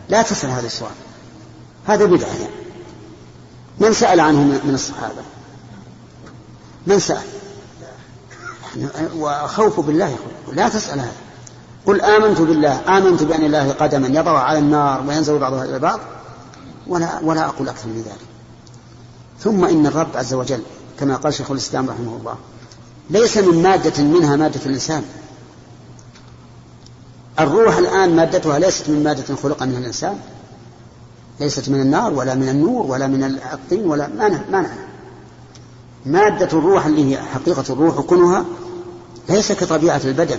لا 0.09 0.23
تسأل 0.23 0.51
هذا 0.51 0.67
السؤال. 0.67 0.93
هذا 1.87 2.05
بدعة 2.05 2.29
يعني. 2.29 2.55
من 3.81 3.93
سأل 3.93 4.21
عنه 4.21 4.39
من 4.39 4.75
الصحابة؟ 4.75 5.23
من 6.87 6.99
سأل؟ 6.99 7.23
وخوف 9.17 9.81
بالله 9.81 10.17
لا 10.53 10.69
تسأل 10.69 11.01
هذا. 11.01 11.13
قل 11.87 12.01
آمنت 12.01 12.41
بالله 12.41 12.99
آمنت 12.99 13.23
بأن 13.23 13.45
الله 13.45 13.73
قدما 13.73 14.09
يضع 14.09 14.39
على 14.39 14.59
النار 14.59 15.05
وينزل 15.09 15.39
بعضها 15.39 15.65
إلى 15.65 15.79
بعض 15.79 16.01
ولا 16.87 17.21
ولا 17.23 17.45
أقول 17.45 17.69
أكثر 17.69 17.89
من 17.89 18.03
ذلك. 18.03 18.27
ثم 19.41 19.65
إن 19.65 19.87
الرب 19.87 20.17
عز 20.17 20.35
وجل 20.35 20.63
كما 21.03 21.17
قال 21.17 21.35
شيخ 21.35 21.51
الإسلام 21.51 21.91
رحمه 21.91 22.17
الله. 22.17 22.37
ليس 23.11 23.37
من 23.37 23.63
مادة 23.63 24.03
منها 24.03 24.37
مادة 24.37 24.61
الإنسان. 24.67 25.03
الروح 27.41 27.77
الآن 27.77 28.17
مادتها 28.17 28.59
ليست 28.59 28.89
من 28.89 29.03
مادة 29.05 29.35
خلق 29.37 29.63
منها 29.63 29.79
الإنسان. 29.79 30.19
ليست 31.41 31.69
من 31.69 31.81
النار 31.81 32.13
ولا 32.13 32.35
من 32.35 32.49
النور 32.49 32.87
ولا 32.87 33.07
من 33.07 33.25
الطين 33.53 33.87
ولا 33.87 34.09
ما 34.09 34.45
ما 34.51 34.71
مادة 36.07 36.59
الروح 36.59 36.87
اللي 36.87 37.13
هي 37.13 37.23
حقيقة 37.23 37.65
الروح 37.71 37.99
وكنها 37.99 38.45
ليس 39.29 39.53
كطبيعة 39.53 40.01
البدن. 40.05 40.39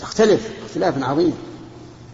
تختلف 0.00 0.48
اختلاف 0.66 1.02
عظيم. 1.02 1.34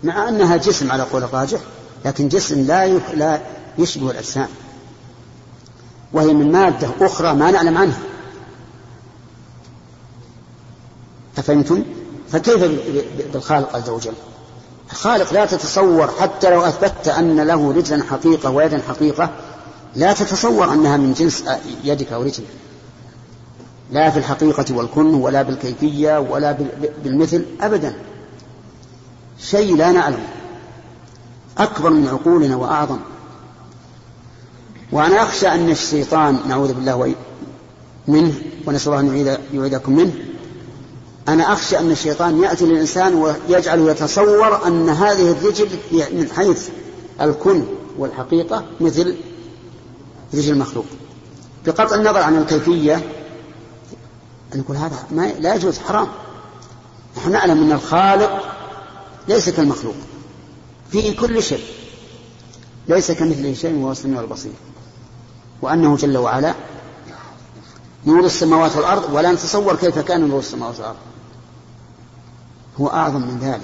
مع 0.04 0.28
أنها 0.28 0.56
جسم 0.56 0.92
على 0.92 1.02
قول 1.02 1.22
الراجح 1.22 1.60
لكن 2.04 2.28
جسم 2.28 2.66
لا 2.66 2.86
لا 3.14 3.40
يشبه 3.78 4.10
الأجسام. 4.10 4.48
وهي 6.12 6.34
من 6.34 6.52
مادة 6.52 6.88
أخرى 7.00 7.34
ما 7.34 7.50
نعلم 7.50 7.78
عنها. 7.78 7.98
أفهمتم؟ 11.38 11.82
فكيف 12.32 12.64
بالخالق 13.32 13.76
عز 13.76 13.88
وجل؟ 13.88 14.12
الخالق 14.92 15.32
لا 15.32 15.46
تتصور 15.46 16.10
حتى 16.20 16.50
لو 16.50 16.60
أثبتت 16.60 17.08
أن 17.08 17.40
له 17.40 17.72
رجلا 17.72 18.04
حقيقة 18.04 18.50
ويدا 18.50 18.82
حقيقة 18.88 19.30
لا 19.96 20.12
تتصور 20.12 20.72
أنها 20.72 20.96
من 20.96 21.12
جنس 21.12 21.44
يدك 21.84 22.12
أو 22.12 22.22
رجلك. 22.22 22.46
لا 23.90 24.10
في 24.10 24.18
الحقيقة 24.18 24.64
والكن 24.74 25.14
ولا 25.14 25.42
بالكيفية 25.42 26.20
ولا 26.20 26.56
بالمثل 27.04 27.44
أبدا. 27.60 27.94
شيء 29.40 29.76
لا 29.76 29.92
نعلم. 29.92 30.24
أكبر 31.58 31.90
من 31.90 32.08
عقولنا 32.08 32.56
وأعظم. 32.56 32.98
وأنا 34.92 35.22
أخشى 35.22 35.48
أن 35.48 35.70
الشيطان 35.70 36.38
نعوذ 36.48 36.72
بالله 36.72 37.14
منه 38.08 38.34
ونسأل 38.66 38.92
الله 38.92 39.00
أن 39.00 39.38
يعيدكم 39.54 39.96
منه. 39.96 40.12
أنا 41.28 41.52
أخشى 41.52 41.78
أن 41.78 41.90
الشيطان 41.90 42.42
يأتي 42.42 42.66
للإنسان 42.66 43.14
ويجعله 43.14 43.90
يتصور 43.90 44.66
أن 44.66 44.88
هذه 44.88 45.30
الرجل 45.30 45.68
من 45.92 46.28
حيث 46.36 46.68
الكن 47.20 47.64
والحقيقة 47.98 48.64
مثل 48.80 49.16
رجل 50.34 50.52
المخلوق. 50.52 50.86
بقطع 51.66 51.94
النظر 51.96 52.18
عن 52.18 52.38
الكيفية 52.38 52.94
أن 54.54 54.58
نقول 54.58 54.76
هذا 54.76 55.06
ما 55.10 55.32
لا 55.38 55.54
يجوز 55.54 55.78
حرام. 55.78 56.08
نحن 57.16 57.32
نعلم 57.32 57.62
أن 57.62 57.72
الخالق 57.72 58.54
ليس 59.28 59.48
كالمخلوق 59.48 59.94
في 60.90 61.14
كل 61.14 61.42
شيء 61.42 61.64
ليس 62.88 63.10
كمثله 63.10 63.54
شيء 63.54 63.74
وهو 63.74 63.92
السميع 63.92 64.20
البصير. 64.20 64.52
وأنه 65.62 65.96
جل 65.96 66.18
وعلا 66.18 66.54
نور 68.06 68.24
السماوات 68.24 68.76
والأرض 68.76 69.12
ولا 69.12 69.32
نتصور 69.32 69.76
كيف 69.76 69.98
كان 69.98 70.28
نور 70.28 70.38
السماوات 70.38 70.78
والأرض. 70.78 70.96
هو 72.80 72.88
أعظم 72.88 73.20
من 73.20 73.38
ذلك. 73.38 73.60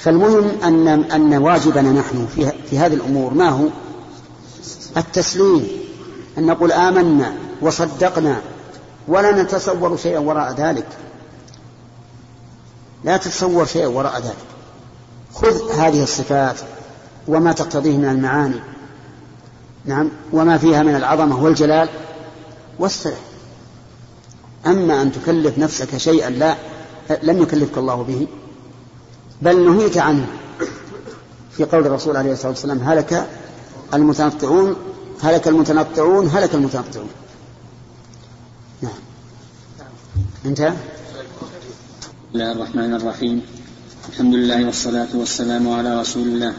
فالمهم 0.00 0.50
أن 0.62 0.88
أن 0.88 1.34
واجبنا 1.34 1.92
نحن 1.92 2.26
في, 2.26 2.52
في 2.70 2.78
هذه 2.78 2.94
الأمور. 2.94 3.34
ما 3.34 3.48
هو؟ 3.48 3.68
التسليم. 4.96 5.68
أن 6.38 6.46
نقول 6.46 6.72
آمنا 6.72 7.34
وصدقنا 7.60 8.40
ولا 9.08 9.42
نتصور 9.42 9.96
شيئا 9.96 10.18
وراء 10.18 10.52
ذلك. 10.52 10.86
لا 13.04 13.16
تتصور 13.16 13.66
شيئا 13.66 13.86
وراء 13.86 14.20
ذلك. 14.20 14.36
خذ 15.34 15.72
هذه 15.72 16.02
الصفات 16.02 16.56
وما 17.28 17.52
تقتضيه 17.52 17.96
من 17.96 18.04
المعاني. 18.04 18.60
نعم. 19.84 20.10
وما 20.32 20.58
فيها 20.58 20.82
من 20.82 20.96
العظمة 20.96 21.44
والجلال 21.44 21.88
واسترح 22.78 23.18
أما 24.66 25.02
أن 25.02 25.12
تكلف 25.12 25.58
نفسك 25.58 25.96
شيئا 25.96 26.30
لا 26.30 26.56
لم 27.22 27.42
يكلفك 27.42 27.78
الله 27.78 28.02
به 28.02 28.26
بل 29.42 29.76
نهيت 29.76 29.98
عنه. 29.98 30.26
في 31.56 31.64
قول 31.64 31.86
الرسول 31.86 32.16
عليه 32.16 32.32
الصلاة 32.32 32.48
والسلام 32.48 32.78
هلك 32.78 33.26
المتنطعون 33.94 34.76
هلك 35.22 35.48
المتنطعون 35.48 36.28
هلك 36.28 36.54
المتنطعون. 36.54 37.10
نعم. 38.82 38.92
انتهى 40.46 40.70
بسم 40.70 42.34
الله 42.34 42.52
الرحمن 42.52 42.94
الرحيم. 42.94 43.42
الحمد 44.08 44.34
لله 44.34 44.66
والصلاة 44.66 45.08
والسلام 45.14 45.68
على 45.68 46.00
رسول 46.00 46.22
الله. 46.22 46.54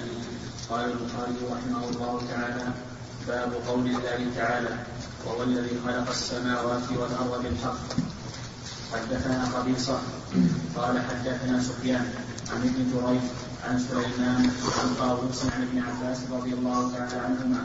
قال 0.69 0.85
البخاري 0.85 1.35
رحمه 1.51 1.89
الله 1.89 2.21
تعالى 2.31 2.92
باب 3.27 3.51
قول 3.67 3.85
الله 3.85 4.19
تعالى 4.35 4.69
وهو 5.25 5.43
الذي 5.43 5.75
خلق 5.85 6.09
السماوات 6.09 6.83
والأرض 6.91 7.43
بالحق 7.43 7.83
حدثنا 8.93 9.45
قبيصة 9.55 9.97
قال 10.77 10.95
حدثنا 11.09 11.61
سفيان 11.61 12.05
عن 12.51 12.61
ابن 12.61 12.81
جريج 12.93 13.21
عن 13.69 13.79
سليمان 13.79 14.49
عن 14.79 14.87
طاووس 14.99 15.43
عن 15.43 15.61
ابن 15.67 15.79
عباس 15.79 16.17
رضي 16.31 16.53
الله 16.53 16.91
تعالى 16.91 17.15
عنهما. 17.25 17.61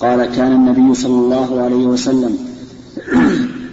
قال 0.00 0.34
كان 0.36 0.52
النبي 0.52 0.94
صلى 0.94 1.18
الله 1.24 1.62
عليه 1.62 1.86
وسلم 1.86 2.38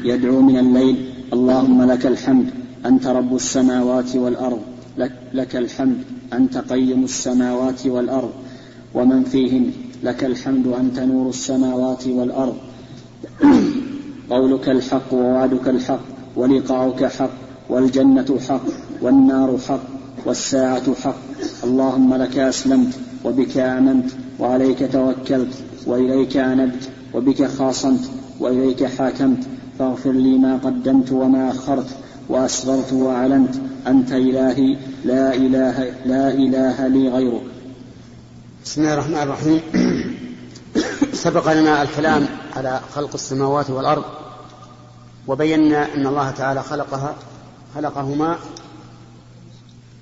يدعو 0.03 0.41
من 0.41 0.57
الليل 0.59 1.13
اللهم 1.33 1.83
لك 1.91 2.05
الحمد 2.05 2.49
أنت 2.85 3.07
رب 3.07 3.35
السماوات 3.35 4.15
والأرض 4.15 4.61
لك, 4.97 5.11
لك 5.33 5.55
الحمد 5.55 6.03
أنت 6.33 6.57
قيم 6.57 7.03
السماوات 7.03 7.85
والأرض 7.85 8.33
ومن 8.93 9.23
فيهن 9.23 9.84
لك 10.03 10.23
الحمد 10.23 10.67
أنت 10.67 10.99
نور 10.99 11.29
السماوات 11.29 12.07
والأرض. 12.07 12.55
قولك 14.29 14.69
الحق 14.69 15.13
ووعدك 15.13 15.67
الحق 15.67 15.99
ولقاؤك 16.35 17.05
حق 17.05 17.31
والجنة 17.69 18.39
حق 18.49 18.61
والنار 19.01 19.57
حق 19.67 19.83
والساعة 20.25 20.93
حق. 20.93 21.15
اللهم 21.63 22.13
لك 22.13 22.37
أسلمت 22.37 22.93
وبك 23.25 23.57
آمنت 23.57 24.11
وعليك 24.39 24.91
توكلت 24.93 25.53
وإليك 25.85 26.37
أنبت 26.37 26.89
وبك 27.13 27.45
خاصمت 27.45 28.09
وإليك 28.39 28.83
حاكمت. 28.83 29.43
فاغفر 29.79 30.11
لي 30.11 30.37
ما 30.37 30.57
قدمت 30.57 31.11
وما 31.11 31.51
أخرت 31.51 31.87
وأسررت 32.29 32.93
وأعلنت. 32.93 33.55
أنت 33.87 34.11
إلهي 34.11 34.77
لا 35.05 35.33
إله 35.35 35.93
لا 36.05 36.33
إله 36.33 36.87
لي 36.87 37.09
غيرك. 37.09 37.54
بسم 38.65 38.81
الله 38.81 38.93
الرحمن 38.93 39.17
الرحيم. 39.17 39.61
سبق 41.23 41.53
لنا 41.53 41.81
الكلام 41.81 42.27
على 42.55 42.81
خلق 42.95 43.13
السماوات 43.13 43.69
والأرض 43.69 44.03
وبينا 45.27 45.93
أن 45.93 46.07
الله 46.07 46.31
تعالى 46.31 46.63
خلقها 46.63 47.15
خلقهما 47.75 48.37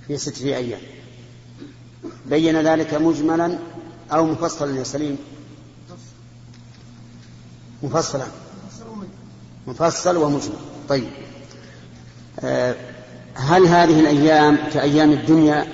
في 0.07 0.17
ستة 0.17 0.45
أيام. 0.45 0.79
بين 2.25 2.61
ذلك 2.61 2.93
مجملا 2.93 3.59
أو 4.11 4.25
مفصلا 4.25 4.77
يا 4.77 4.83
سليم؟ 4.83 5.17
مفصلا. 7.83 8.25
مفصل 9.67 10.17
ومجمل. 10.17 10.57
طيب. 10.89 11.09
آه، 12.39 12.75
هل 13.35 13.65
هذه 13.65 13.99
الأيام 13.99 14.57
كأيام 14.73 15.11
الدنيا 15.11 15.67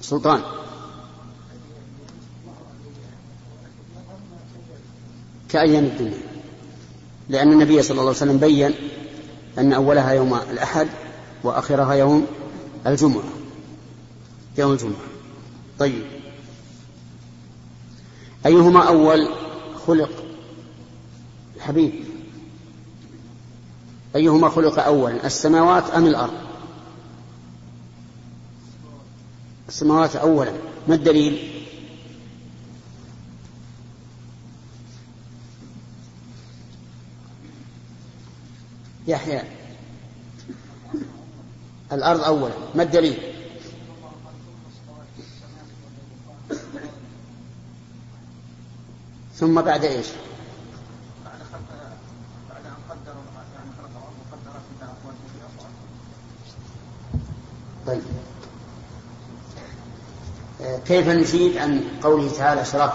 سلطان؟ 0.00 0.61
كأيام 5.52 5.84
الدنيا. 5.84 6.22
لأن 7.28 7.52
النبي 7.52 7.82
صلى 7.82 7.90
الله 7.90 8.02
عليه 8.02 8.10
وسلم 8.10 8.38
بين 8.38 8.74
أن 9.58 9.72
أولها 9.72 10.12
يوم 10.12 10.34
الأحد 10.34 10.88
وآخرها 11.44 11.94
يوم 11.94 12.26
الجمعة. 12.86 13.24
يوم 14.58 14.72
الجمعة. 14.72 15.06
طيب. 15.78 16.02
أيهما 18.46 18.88
أول 18.88 19.28
خلق 19.86 20.10
الحبيب؟ 21.56 21.92
أيهما 24.16 24.48
خلق 24.48 24.84
أولا 24.84 25.26
السماوات 25.26 25.90
أم 25.90 26.06
الأرض؟ 26.06 26.32
السماوات 29.68 30.16
أولا. 30.16 30.52
ما 30.88 30.94
الدليل؟ 30.94 31.61
يحيى. 39.12 39.42
الأرض 41.92 42.20
أولا. 42.20 42.54
ما 42.74 42.82
الدليل؟ 42.82 43.32
ثم 49.36 49.60
بعد 49.60 49.84
اقواتها 49.84 50.12
طيب. 57.86 58.02
آه، 60.62 60.78
كيف 60.78 61.08
نجيب 61.08 61.56
عن 61.58 61.84
قوله 62.02 62.32
تعالى 62.38 62.64
شرف 62.64 62.92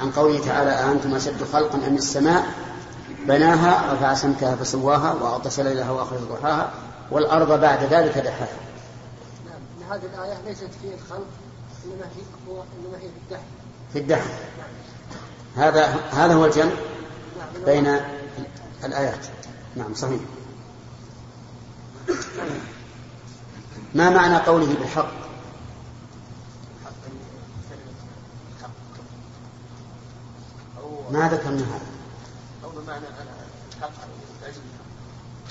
عن 0.00 0.10
قوله 0.10 0.44
تعالى 0.44 0.70
أأنتم 0.70 1.14
أشد 1.14 1.44
خلقا 1.52 1.86
أم 1.86 1.94
السماء؟ 1.94 2.59
بناها 3.26 3.92
رفع 3.92 4.14
سمكها 4.14 4.56
فسواها 4.56 5.12
وأغطش 5.12 5.60
ليلها 5.60 5.90
وأخرج 5.90 6.20
ضحاها 6.20 6.70
والأرض 7.10 7.60
بعد 7.60 7.82
ذلك 7.82 8.18
دحاها. 8.18 8.58
نعم 9.46 9.92
هذه 9.92 10.02
الآية 10.14 10.40
ليست 10.46 10.68
في 10.82 10.94
الخلق 10.94 11.26
إنما 11.84 12.04
هي 12.04 12.22
إنما 12.48 12.98
هي 12.98 13.08
في 13.08 13.18
الدحر. 13.18 13.42
في 13.92 13.98
الدحر. 13.98 14.30
هذا 15.56 15.84
هذا 16.12 16.34
هو 16.34 16.44
الجمع 16.44 16.72
بين 17.66 17.96
الآيات. 18.84 19.26
نعم 19.76 19.94
صحيح. 19.94 20.20
ما 23.94 24.10
معنى 24.10 24.36
قوله 24.36 24.74
بالحق؟ 24.74 25.20
ما 31.10 31.28
ذكرنا 31.28 31.62
هذا 31.62 31.80
أو 32.64 32.70
بمعنى 32.70 33.04
الحق 33.76 33.90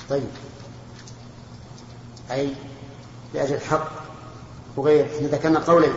طيب. 0.10 0.28
أي 2.32 2.54
لأجل 3.34 3.56
الحق 3.56 3.90
وغير 4.78 5.06
إحنا 5.06 5.28
ذكرنا 5.28 5.60
قولين. 5.60 5.94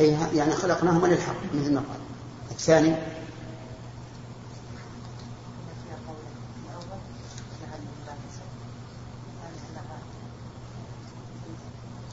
أي 0.00 0.16
يعني 0.34 0.52
خلقناهما 0.54 1.06
للحق 1.06 1.34
مثل 1.54 1.74
ما 1.74 1.80
قال. 1.80 2.00
الثاني 2.50 2.96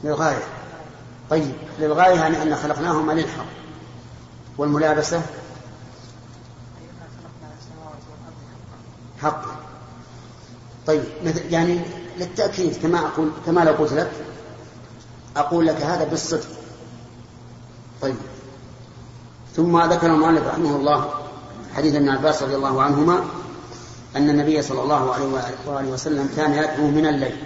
للغاية. 0.04 0.42
طيب 1.30 1.52
للغاية 1.80 2.14
يعني 2.14 2.42
أن 2.42 2.56
خلقناهما 2.56 3.12
للحق. 3.12 3.46
والملابسة؟ 4.58 5.22
حق. 9.22 9.44
طيب 10.86 11.02
يعني 11.50 11.80
للتأكيد 12.18 12.76
كما 12.82 12.98
أقول 12.98 13.30
كما 13.46 13.60
لو 13.60 13.72
قلت 13.72 13.92
لك 13.92 14.10
أقول 15.36 15.66
لك 15.66 15.76
هذا 15.76 16.04
بالصدق. 16.04 16.48
طيب. 18.02 18.16
ثم 19.56 19.82
ذكر 19.82 20.06
المؤلف 20.06 20.46
رحمه 20.46 20.76
الله 20.76 21.10
حديث 21.76 21.94
ابن 21.94 22.08
عباس 22.08 22.42
رضي 22.42 22.56
الله 22.56 22.82
عنهما 22.82 23.24
أن 24.16 24.30
النبي 24.30 24.62
صلى 24.62 24.82
الله 24.82 25.14
عليه 25.14 25.26
وآله 25.66 25.88
وسلم 25.88 26.28
كان 26.36 26.52
يدعو 26.52 26.86
من 26.86 27.06
الليل. 27.06 27.36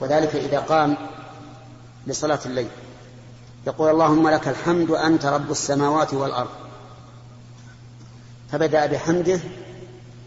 وذلك 0.00 0.36
إذا 0.36 0.58
قام 0.58 0.96
لصلاة 2.06 2.38
الليل. 2.46 2.68
يقول 3.66 3.90
اللهم 3.90 4.28
لك 4.28 4.48
الحمد 4.48 4.90
أنت 4.90 5.26
رب 5.26 5.50
السماوات 5.50 6.14
والأرض. 6.14 6.50
فبدأ 8.52 8.86
بحمده 8.86 9.40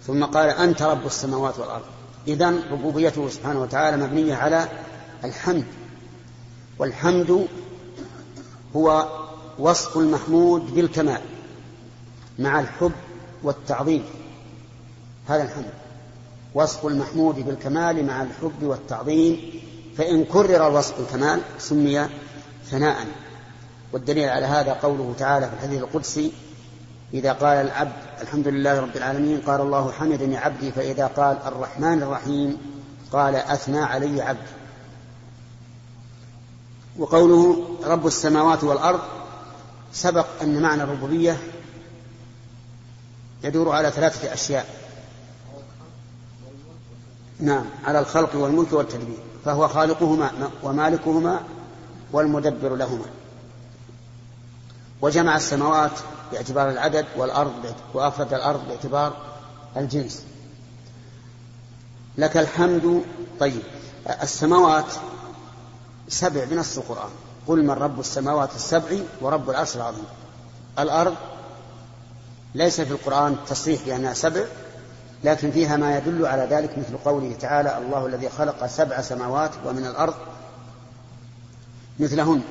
ثم 0.07 0.23
قال 0.25 0.49
أنت 0.49 0.81
رب 0.81 1.05
السماوات 1.05 1.59
والأرض. 1.59 1.85
إذا 2.27 2.53
ربوبيته 2.71 3.29
سبحانه 3.29 3.61
وتعالى 3.61 3.97
مبنية 3.97 4.35
على 4.35 4.67
الحمد. 5.23 5.65
والحمد 6.79 7.47
هو 8.75 9.07
وصف 9.59 9.97
المحمود 9.97 10.75
بالكمال 10.75 11.21
مع 12.39 12.59
الحب 12.59 12.91
والتعظيم. 13.43 14.03
هذا 15.27 15.43
الحمد. 15.43 15.73
وصف 16.53 16.85
المحمود 16.85 17.35
بالكمال 17.35 18.05
مع 18.05 18.23
الحب 18.23 18.63
والتعظيم 18.63 19.61
فإن 19.99 20.25
كرر 20.25 20.67
الوصف 20.67 20.97
بالكمال 20.97 21.41
سمي 21.57 22.09
ثناء. 22.65 23.07
والدليل 23.93 24.29
على 24.29 24.45
هذا 24.45 24.73
قوله 24.73 25.15
تعالى 25.17 25.47
في 25.47 25.53
الحديث 25.53 25.81
القدسي 25.81 26.31
إذا 27.13 27.33
قال 27.33 27.57
العبد 27.57 27.91
الحمد 28.21 28.47
لله 28.47 28.79
رب 28.79 28.97
العالمين 28.97 29.41
قال 29.41 29.62
الله 29.62 29.91
حمدني 29.91 30.38
عبدي 30.38 30.71
فإذا 30.71 31.07
قال 31.07 31.38
الرحمن 31.45 32.03
الرحيم 32.03 32.57
قال 33.12 33.35
أثنى 33.35 33.79
علي 33.79 34.21
عبدي 34.21 34.51
وقوله 36.97 37.65
رب 37.83 38.07
السماوات 38.07 38.63
والأرض 38.63 38.99
سبق 39.93 40.27
أن 40.41 40.62
معنى 40.62 40.83
الربوبية 40.83 41.38
يدور 43.43 43.69
على 43.69 43.91
ثلاثة 43.91 44.33
أشياء. 44.33 44.65
نعم 47.39 47.65
على 47.85 47.99
الخلق 47.99 48.35
والملك 48.35 48.73
والتدبير. 48.73 49.28
فهو 49.45 49.67
خالقهما 49.67 50.32
ومالكهما 50.63 51.41
والمدبر 52.12 52.75
لهما. 52.75 53.06
وجمع 55.02 55.36
السماوات 55.36 55.91
باعتبار 56.32 56.69
العدد 56.69 57.06
والأرض 57.17 57.75
وأفرد 57.93 58.34
الأرض 58.34 58.67
باعتبار 58.67 59.17
الجنس. 59.78 60.23
لك 62.17 62.38
الحمد 62.38 63.04
طيب 63.39 63.62
السماوات 64.21 64.93
سبع 66.08 66.43
بنص 66.43 66.78
القرآن. 66.78 67.10
قل 67.47 67.63
من 67.63 67.71
رب 67.71 67.99
السماوات 67.99 68.56
السبع 68.56 68.97
ورب 69.21 69.49
العرش 69.49 69.75
العظيم. 69.75 70.06
الأرض 70.80 71.15
ليس 72.56 72.82
في 72.82 72.91
القرآن 72.91 73.36
تصريح 73.47 73.82
بأنها 73.86 74.13
سبع 74.13 74.45
لكن 75.23 75.51
فيها 75.51 75.77
ما 75.77 75.97
يدل 75.97 76.25
على 76.25 76.47
ذلك 76.49 76.77
مثل 76.77 76.97
قوله 77.05 77.36
تعالى 77.39 77.77
الله 77.77 78.05
الذي 78.05 78.29
خلق 78.29 78.65
سبع 78.65 79.01
سماوات 79.01 79.51
ومن 79.65 79.86
الأرض 79.86 80.13
مثلهن 81.99 82.41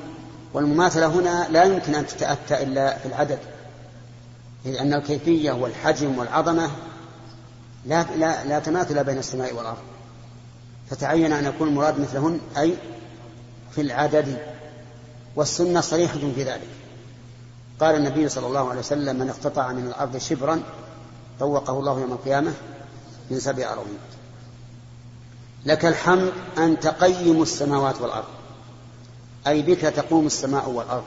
والمماثلة 0.53 1.07
هنا 1.07 1.47
لا 1.49 1.63
يمكن 1.63 1.95
أن 1.95 2.07
تتأتى 2.07 2.63
إلا 2.63 2.97
في 2.97 3.05
العدد 3.05 3.39
إذ 4.65 4.77
أن 4.77 4.93
الكيفية 4.93 5.51
والحجم 5.51 6.17
والعظمة 6.17 6.69
لا, 7.85 8.05
لا, 8.17 8.45
لا 8.45 8.59
تماثل 8.59 9.03
بين 9.03 9.17
السماء 9.17 9.53
والأرض. 9.53 9.77
فتعين 10.89 11.33
أن 11.33 11.45
يكون 11.45 11.67
المراد 11.67 11.99
مثلهن 11.99 12.39
أي 12.57 12.73
في 13.71 13.81
العدد 13.81 14.37
والسنة 15.35 15.81
صريحة 15.81 16.19
في 16.35 16.43
ذلك. 16.43 16.67
قال 17.79 17.95
النبي 17.95 18.29
صلى 18.29 18.47
الله 18.47 18.69
عليه 18.69 18.79
وسلم 18.79 19.15
من 19.19 19.29
اقتطع 19.29 19.71
من 19.71 19.87
الأرض 19.87 20.17
شبرا 20.17 20.63
طوقه 21.39 21.79
الله 21.79 21.99
يوم 21.99 22.11
القيامة 22.11 22.53
من 23.31 23.39
سبع 23.39 23.73
أراضين. 23.73 23.97
لك 25.65 25.85
الحمد 25.85 26.31
أنت 26.57 26.87
قيم 26.87 27.41
السماوات 27.41 28.01
والأرض 28.01 28.27
أي 29.47 29.61
بك 29.61 29.79
تقوم 29.79 30.25
السماء 30.25 30.69
والأرض 30.69 31.03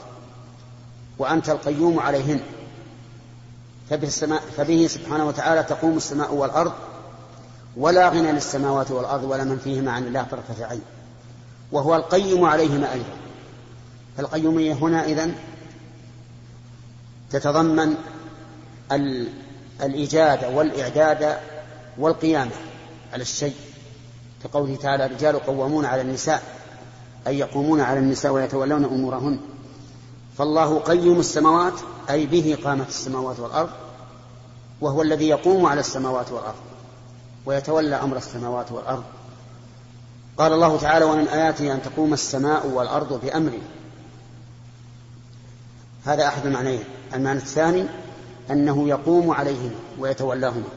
وأنت 1.18 1.50
القيوم 1.50 1.98
عليهن. 1.98 2.40
فبه, 3.90 4.06
السماء 4.06 4.42
فبه 4.56 4.86
سبحانه 4.86 5.26
وتعالى 5.26 5.62
تقوم 5.62 5.96
السماء 5.96 6.34
والأرض 6.34 6.72
ولا 7.76 8.08
غنى 8.08 8.32
للسماوات 8.32 8.90
والأرض 8.90 9.24
ولا 9.24 9.44
من 9.44 9.58
فيهما 9.58 9.92
عن 9.92 10.06
الله 10.06 10.22
طرفة 10.22 10.66
عين. 10.66 10.82
وهو 11.72 11.96
القيم 11.96 12.44
عليهما 12.44 12.92
أيضا. 12.92 13.16
فالقيومية 14.16 14.72
هنا 14.72 15.04
إذن 15.04 15.34
تتضمن 17.30 17.94
الإيجاد 19.82 20.44
والإعداد 20.54 21.38
والقيامة 21.98 22.52
على 23.12 23.22
الشيء. 23.22 23.54
كقوله 24.44 24.76
تعالى 24.76 25.06
الرجال 25.06 25.46
قوامون 25.46 25.84
على 25.84 26.02
النساء 26.02 26.42
أي 27.26 27.38
يقومون 27.38 27.80
على 27.80 27.98
النساء 27.98 28.32
ويتولون 28.32 28.84
أمورهن. 28.84 29.38
فالله 30.38 30.78
قيم 30.78 31.20
السماوات 31.20 31.74
أي 32.10 32.26
به 32.26 32.58
قامت 32.64 32.88
السماوات 32.88 33.40
والأرض 33.40 33.70
وهو 34.80 35.02
الذي 35.02 35.28
يقوم 35.28 35.66
على 35.66 35.80
السماوات 35.80 36.32
والأرض 36.32 36.60
ويتولى 37.46 37.96
أمر 37.96 38.16
السماوات 38.16 38.72
والأرض. 38.72 39.04
قال 40.38 40.52
الله 40.52 40.78
تعالى 40.78 41.04
ومن 41.04 41.28
آياته 41.28 41.72
أن 41.72 41.82
تقوم 41.82 42.12
السماء 42.12 42.66
والأرض 42.66 43.20
بأمره. 43.24 43.62
هذا 46.04 46.26
أحد 46.26 46.46
المعنيين. 46.46 46.84
المعنى 47.14 47.38
الثاني 47.38 47.86
أنه 48.50 48.88
يقوم 48.88 49.30
عليهما 49.30 49.74
ويتولاهما. 49.98 50.68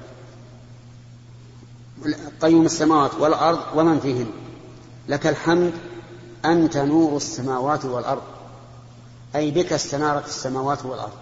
قيوم 2.41 2.65
السماوات 2.65 3.13
والأرض 3.15 3.59
ومن 3.75 3.99
فيهن. 3.99 4.27
لك 5.07 5.27
الحمد 5.27 5.73
أنت 6.45 6.77
نور 6.77 7.17
السماوات 7.17 7.85
والأرض. 7.85 8.21
أي 9.35 9.51
بك 9.51 9.73
استنارت 9.73 10.27
السماوات 10.27 10.85
والأرض. 10.85 11.13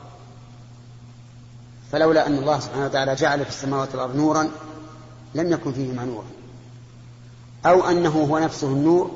فلولا 1.91 2.27
أن 2.27 2.37
الله 2.37 2.59
سبحانه 2.59 2.85
وتعالى 2.85 3.15
جعل 3.15 3.43
في 3.45 3.49
السماوات 3.49 3.91
والأرض 3.91 4.15
نورا 4.15 4.49
لم 5.35 5.51
يكن 5.51 5.73
فيهما 5.73 6.05
نورا. 6.05 6.25
أو 7.65 7.89
أنه 7.89 8.09
هو 8.09 8.39
نفسه 8.39 8.67
النور 8.67 9.11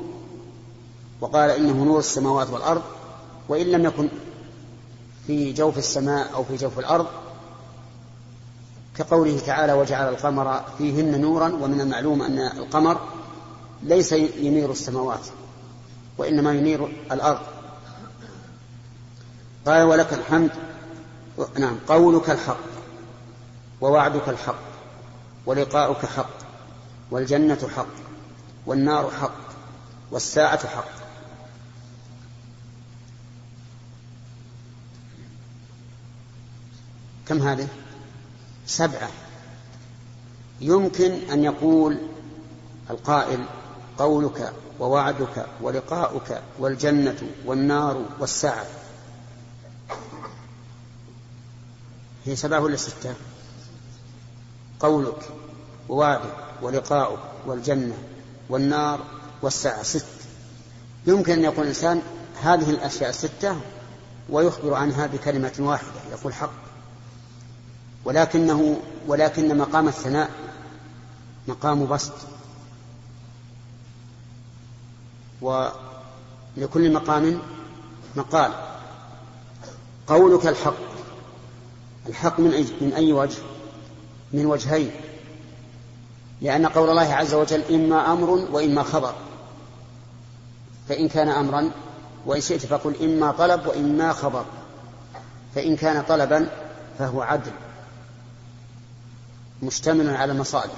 وقال 1.22 1.50
إنه 1.50 1.84
نور 1.84 2.00
السماوات 2.00 2.50
والأرض 2.50 2.82
وإن 3.50 3.66
لم 3.66 3.86
يكن 3.86 4.10
في 5.28 5.54
جوف 5.54 5.78
السماء 5.78 6.34
أو 6.34 6.44
في 6.44 6.56
جوف 6.56 6.80
الأرض 6.80 7.08
كقوله 8.98 9.40
تعالى 9.40 9.74
وجعل 9.74 10.10
القمر 10.10 10.62
فيهن 10.78 11.22
نورا 11.22 11.48
ومن 11.48 11.82
المعلوم 11.82 12.22
أن 12.22 12.40
القمر 12.40 13.02
ليس 13.84 14.12
ينير 14.12 14.72
السماوات 14.72 15.28
وإنما 16.18 16.54
ينير 16.54 16.86
الأرض. 17.12 17.42
قال 19.66 19.84
ولك 19.84 20.14
الحمد 20.14 20.52
نعم 21.60 21.78
قولك 21.88 22.30
الحق 22.30 22.58
ووعدك 23.82 24.30
الحق 24.30 24.60
ولقاؤك 25.46 26.06
حق 26.06 26.30
والجنة 27.12 27.70
حق 27.76 27.88
والنار 28.66 29.12
حق 29.22 29.36
والساعة 30.12 30.68
حق. 30.68 30.97
كم 37.30 37.42
هذه؟ 37.42 37.68
سبعة. 38.66 39.10
يمكن 40.62 41.12
أن 41.12 41.44
يقول 41.44 41.98
القائل 42.90 43.46
قولك 43.98 44.54
ووعدك 44.80 45.46
ولقاؤك 45.62 46.42
والجنة 46.60 47.18
والنار 47.46 48.06
والساعة. 48.20 48.66
هي 52.26 52.36
سبعة 52.36 52.60
ولا 52.60 52.76
ستة؟ 52.76 53.14
قولك 54.80 55.30
ووعدك 55.90 56.36
ولقاؤك 56.62 57.20
والجنة 57.46 57.98
والنار 58.50 59.00
والساعة. 59.42 59.84
ست. 59.84 60.06
يمكن 61.08 61.34
أن 61.34 61.44
يقول 61.44 61.62
الإنسان 61.62 62.02
هذه 62.42 62.70
الأشياء 62.70 63.10
الستة 63.10 63.58
ويخبر 64.30 64.74
عنها 64.74 65.08
بكلمة 65.08 65.54
واحدة 65.60 66.00
يقول 66.12 66.34
حق. 66.34 66.67
ولكنه 68.08 68.80
ولكن 69.08 69.58
مقام 69.58 69.88
الثناء 69.88 70.30
مقام 71.48 71.88
بسط. 71.88 72.14
ولكل 75.42 76.94
مقام 76.94 77.40
مقال. 78.16 78.52
قولك 80.08 80.48
الحق. 80.48 80.74
الحق 82.10 82.40
من 82.40 82.54
أي, 82.54 82.68
من 82.82 82.94
أي 82.94 83.14
وجه؟ 83.14 83.38
من 84.34 84.46
وجهين. 84.46 84.92
لأن 86.42 86.66
قول 86.66 86.90
الله 86.90 87.14
عز 87.14 87.34
وجل 87.34 87.64
إما 87.74 88.14
أمر 88.14 88.30
وإما 88.30 88.84
خبر. 88.84 89.14
فإن 90.90 91.08
كان 91.08 91.30
أمرا 91.30 91.72
وإن 92.26 92.42
شئت 92.42 92.66
فقل 92.66 92.96
إما 93.04 93.32
طلب 93.32 93.68
وإما 93.68 94.14
خبر. 94.14 94.46
فإن 95.56 95.76
كان 95.76 96.04
طلبا 96.04 96.50
فهو 97.00 97.22
عدل. 97.22 97.52
مشتمل 99.62 100.16
على 100.16 100.32
المصالح 100.32 100.74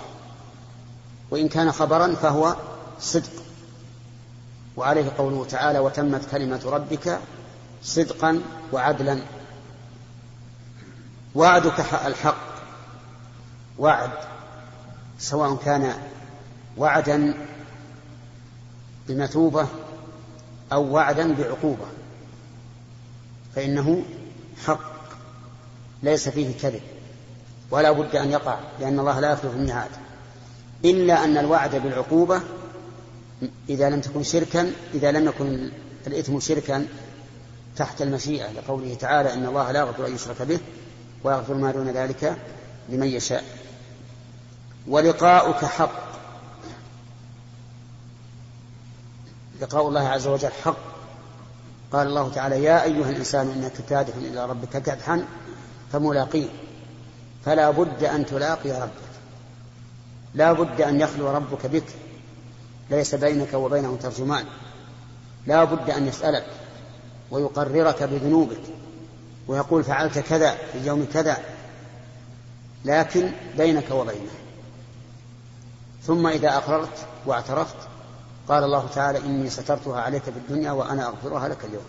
وإن 1.31 1.47
كان 1.47 1.71
خبرا 1.71 2.15
فهو 2.15 2.55
صدق. 2.99 3.31
وعليه 4.77 5.11
قوله 5.17 5.45
تعالى 5.45 5.79
وتمت 5.79 6.29
كلمة 6.31 6.61
ربك 6.65 7.19
صدقا 7.83 8.41
وعدلا. 8.73 9.21
وعدك 11.35 11.79
الحق. 12.05 12.49
وعد. 13.77 14.11
سواء 15.19 15.55
كان 15.55 15.93
وعدا 16.77 17.47
بمثوبة 19.07 19.67
أو 20.73 20.91
وعدا 20.93 21.35
بعقوبة. 21.35 21.85
فإنه 23.55 24.03
حق. 24.65 24.91
ليس 26.03 26.29
فيه 26.29 26.57
كذب. 26.57 26.81
ولا 27.71 27.91
بد 27.91 28.15
أن 28.15 28.32
يقع 28.32 28.60
لأن 28.79 28.99
الله 28.99 29.19
لا 29.19 29.32
يخلف 29.32 29.53
الميعاد. 29.53 29.91
إلا 30.86 31.23
أن 31.23 31.38
الوعد 31.38 31.75
بالعقوبة 31.75 32.41
إذا 33.69 33.89
لم 33.89 34.01
تكن 34.01 34.23
شركا 34.23 34.71
إذا 34.93 35.12
لم 35.12 35.27
يكن 35.27 35.69
الإثم 36.08 36.39
شركا 36.39 36.88
تحت 37.75 38.01
المشيئة 38.01 38.51
لقوله 38.51 38.93
تعالى 38.93 39.34
إن 39.34 39.45
الله 39.45 39.71
لا 39.71 39.79
يغفر 39.79 40.08
أن 40.08 40.15
يشرك 40.15 40.41
به 40.41 40.60
ويغفر 41.23 41.53
ما 41.53 41.71
دون 41.71 41.89
ذلك 41.89 42.38
لمن 42.89 43.08
يشاء. 43.08 43.43
ولقاؤك 44.88 45.65
حق. 45.65 46.10
لقاء 49.62 49.88
الله 49.88 50.08
عز 50.08 50.27
وجل 50.27 50.51
حق. 50.63 50.77
قال 51.91 52.08
الله 52.08 52.29
تعالى 52.29 52.63
يا 52.63 52.84
أيها 52.84 53.10
الإنسان 53.10 53.47
إنك 53.49 53.73
كادح 53.89 54.15
إلى 54.15 54.45
ربك 54.45 54.69
كدحا 54.69 55.25
فملاقيه. 55.91 56.47
فلا 57.45 57.69
بد 57.69 58.04
أن 58.04 58.25
تلاقي 58.25 58.71
ربك. 58.71 59.10
لا 60.34 60.54
بد 60.54 60.82
أن 60.82 61.02
يخلو 61.02 61.32
ربك 61.32 61.65
بك. 61.65 61.88
ليس 62.89 63.15
بينك 63.15 63.54
وبينه 63.54 63.97
ترجمان. 64.02 64.45
لا 65.47 65.63
بد 65.63 65.89
أن 65.89 66.08
يسألك 66.08 66.45
ويقررك 67.32 68.04
بذنوبك 68.04 68.62
ويقول 69.47 69.84
فعلت 69.84 70.19
كذا 70.19 70.52
في 70.71 70.78
اليوم 70.78 71.08
كذا. 71.13 71.38
لكن 72.86 73.32
بينك 73.58 73.91
وبينه. 73.91 74.32
ثم 76.04 76.28
إذا 76.28 76.49
أقررت 76.49 77.06
واعترفت 77.25 77.75
قال 78.47 78.63
الله 78.63 78.88
تعالى 78.95 79.19
إني 79.19 79.49
سترتها 79.49 80.02
عليك 80.02 80.23
في 80.23 80.30
الدنيا 80.30 80.71
وأنا 80.71 81.08
أغفرها 81.08 81.47
لك 81.47 81.65
اليوم. 81.65 81.86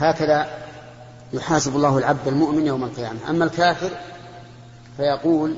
هكذا 0.00 0.68
يحاسب 1.32 1.76
الله 1.76 1.98
العبد 1.98 2.28
المؤمن 2.28 2.66
يوم 2.66 2.84
القيامة. 2.84 3.18
أما 3.30 3.44
الكافر 3.44 3.90
فيقول 4.96 5.56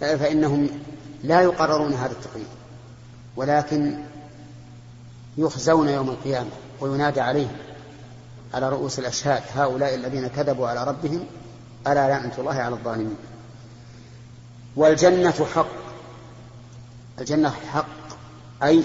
فإنهم 0.00 0.68
لا 1.24 1.40
يقررون 1.40 1.92
هذا 1.92 2.12
التقرير 2.12 2.46
ولكن 3.36 3.98
يخزون 5.38 5.88
يوم 5.88 6.08
القيامة 6.08 6.50
وينادى 6.80 7.20
عليهم 7.20 7.56
على 8.54 8.68
رؤوس 8.68 8.98
الأشهاد 8.98 9.42
هؤلاء 9.54 9.94
الذين 9.94 10.28
كذبوا 10.28 10.68
على 10.68 10.84
ربهم 10.84 11.26
ألا 11.86 12.08
لعنة 12.08 12.32
الله 12.38 12.54
على 12.54 12.74
الظالمين. 12.74 13.16
والجنة 14.76 15.46
حق 15.54 15.68
الجنة 17.20 17.50
حق 17.50 17.86
أي 18.62 18.82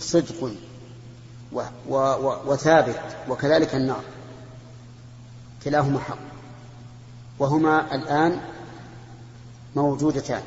صدق 0.00 0.50
وثابت 2.46 3.00
وكذلك 3.28 3.74
النار. 3.74 4.02
كلاهما 5.64 5.98
حق. 5.98 6.18
وهما 7.38 7.94
الآن 7.94 8.40
موجودتان. 9.76 10.42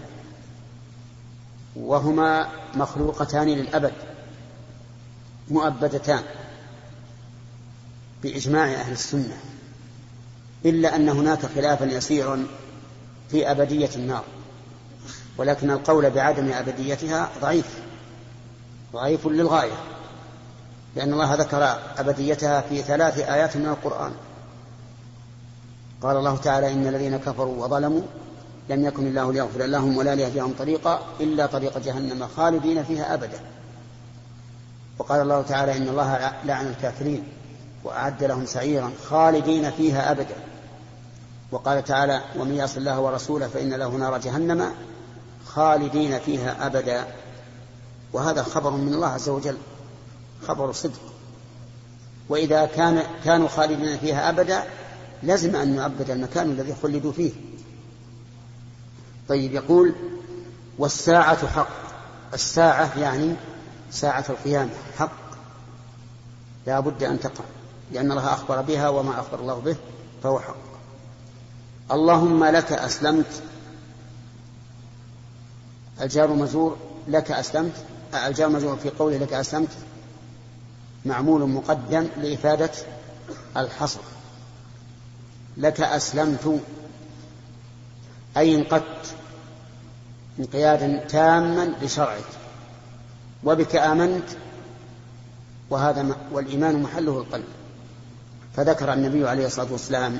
وهما 1.76 2.48
مخلوقتان 2.76 3.48
للأبد. 3.48 3.94
مؤبدتان. 5.50 6.24
بإجماع 8.24 8.66
أهل 8.66 8.92
السنة. 8.92 9.38
إلا 10.66 10.96
أن 10.96 11.10
هناك 11.10 11.46
خلافا 11.46 11.86
يسيرا 11.86 12.48
في 13.30 13.52
أبدية 13.52 13.90
النار. 13.96 14.24
ولكن 15.38 15.72
القول 15.72 16.10
بعدم 16.10 16.52
أبديتها 16.52 17.30
ضعيف. 17.42 17.80
ضعيف 18.94 19.28
للغاية. 19.28 19.78
لأن 20.96 21.14
الله 21.14 21.36
ذكر 21.36 21.80
أبديتها 21.98 22.62
في 22.62 22.82
ثلاث 22.82 23.20
آيات 23.20 23.58
من 23.58 23.66
القرآن. 23.66 24.12
قال 26.02 26.18
الله 26.18 26.38
تعالى 26.38 26.74
إن 26.74 26.88
الذين 26.88 27.18
كفروا 27.18 27.66
وظلموا 27.66 28.02
لم 28.70 28.86
يكن 28.86 29.08
الله 29.08 29.34
ليغفر 29.34 29.66
لهم 29.66 29.98
ولا 29.98 30.16
ليهديهم 30.16 30.54
طريقا 30.60 31.02
إلا 31.20 31.46
طريق 31.46 31.78
جهنم 31.78 32.28
خالدين 32.38 32.84
فيها 32.84 33.14
أبدا. 33.14 33.40
وقال 35.00 35.22
الله 35.22 35.42
تعالى 35.42 35.78
إن 35.78 35.88
الله 35.88 36.32
لعن 36.46 36.68
الكافرين 36.68 37.24
وأعد 37.84 38.24
لهم 38.24 38.46
سعيرا 38.46 38.92
خالدين 39.10 39.72
فيها 39.72 40.12
أبدا. 40.12 40.36
وقال 41.52 41.84
تعالى 41.84 42.22
ومن 42.40 42.56
يعص 42.56 42.78
الله 42.78 43.00
ورسوله 43.00 43.48
فإن 43.48 43.74
له 43.74 43.90
نار 43.90 44.18
جهنم 44.18 44.72
خالدين 45.46 46.20
فيها 46.20 46.66
أبدا. 46.66 47.06
وهذا 48.14 48.44
خبر 48.44 48.72
من 48.72 48.94
الله 48.94 49.08
عز 49.08 49.30
وجل 49.30 49.58
خبر 50.48 50.72
صدق. 50.72 51.02
وإذا 52.30 52.66
كان 52.66 53.04
كانوا 53.26 53.48
خالدين 53.48 53.98
فيها 53.98 54.30
أبدا 54.30 54.64
لزم 55.24 55.56
أن 55.56 55.76
يعبد 55.76 56.10
المكان 56.10 56.52
الذي 56.52 56.76
خلدوا 56.84 57.12
فيه. 57.12 57.32
طيب 59.30 59.54
يقول 59.54 59.96
والساعة 60.78 61.48
حق. 61.48 61.82
الساعة 62.34 63.00
يعني 63.00 63.36
ساعة 63.92 64.26
القيامة 64.30 64.72
حق. 64.98 65.22
لا 66.68 66.80
بد 66.80 67.04
أن 67.04 67.20
تقع 67.20 67.44
لأن 67.92 68.12
الله 68.12 68.34
أخبر 68.34 68.62
بها 68.62 68.90
وما 68.90 69.20
أخبر 69.20 69.40
الله 69.40 69.60
به 69.60 69.76
فهو 70.24 70.40
حق. 70.40 70.56
اللهم 71.92 72.46
لك 72.46 72.72
أسلمت. 72.72 73.44
الجار 76.02 76.34
مزور 76.34 76.78
لك 77.08 77.32
أسلمت. 77.32 77.86
الجار 78.28 78.50
مزور 78.50 78.76
في 78.76 78.90
قوله 78.90 79.18
لك 79.18 79.34
أسلمت 79.34 79.70
معمول 81.06 81.50
مقدم 81.50 82.08
لإفادة 82.18 82.72
الحصر. 83.58 84.00
لك 85.58 85.82
أسلمت 85.82 86.60
أي 88.38 88.56
انقدت 88.56 89.16
انقيادا 90.40 91.06
تاما 91.10 91.74
لشرعك 91.82 92.24
وبك 93.44 93.76
آمنت 93.76 94.24
وهذا 95.70 96.16
والإيمان 96.32 96.82
محله 96.82 97.18
القلب. 97.18 97.46
فذكر 98.56 98.94
النبي 98.94 99.28
عليه 99.28 99.46
الصلاة 99.46 99.72
والسلام 99.72 100.20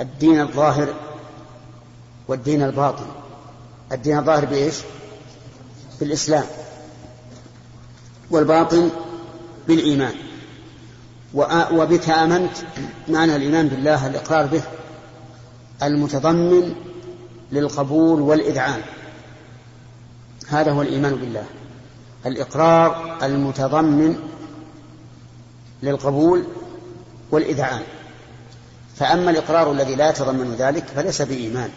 الدين 0.00 0.40
الظاهر 0.40 0.94
والدين 2.28 2.62
الباطن. 2.62 3.06
الدين 3.92 4.18
الظاهر 4.18 4.44
بإيش؟ 4.44 4.76
بالإسلام 6.00 6.44
والباطن 8.30 8.90
بالإيمان. 9.68 10.14
وبك 11.34 12.10
آمنت. 12.10 12.56
معنى 13.08 13.36
الإيمان 13.36 13.68
بالله 13.68 14.06
الإقرار 14.06 14.46
به 14.46 14.62
المتضمن 15.82 16.74
للقبول 17.52 18.20
والإذعان. 18.20 18.80
هذا 20.48 20.72
هو 20.72 20.82
الإيمان 20.82 21.14
بالله. 21.14 21.44
الإقرار 22.26 23.18
المتضمن 23.22 24.18
للقبول 25.82 26.44
والإذعان. 27.30 27.82
فأما 28.96 29.30
الإقرار 29.30 29.72
الذي 29.72 29.94
لا 29.94 30.10
يتضمن 30.10 30.54
ذلك 30.58 30.84
فليس 30.84 31.22
بإيمان. 31.22 31.70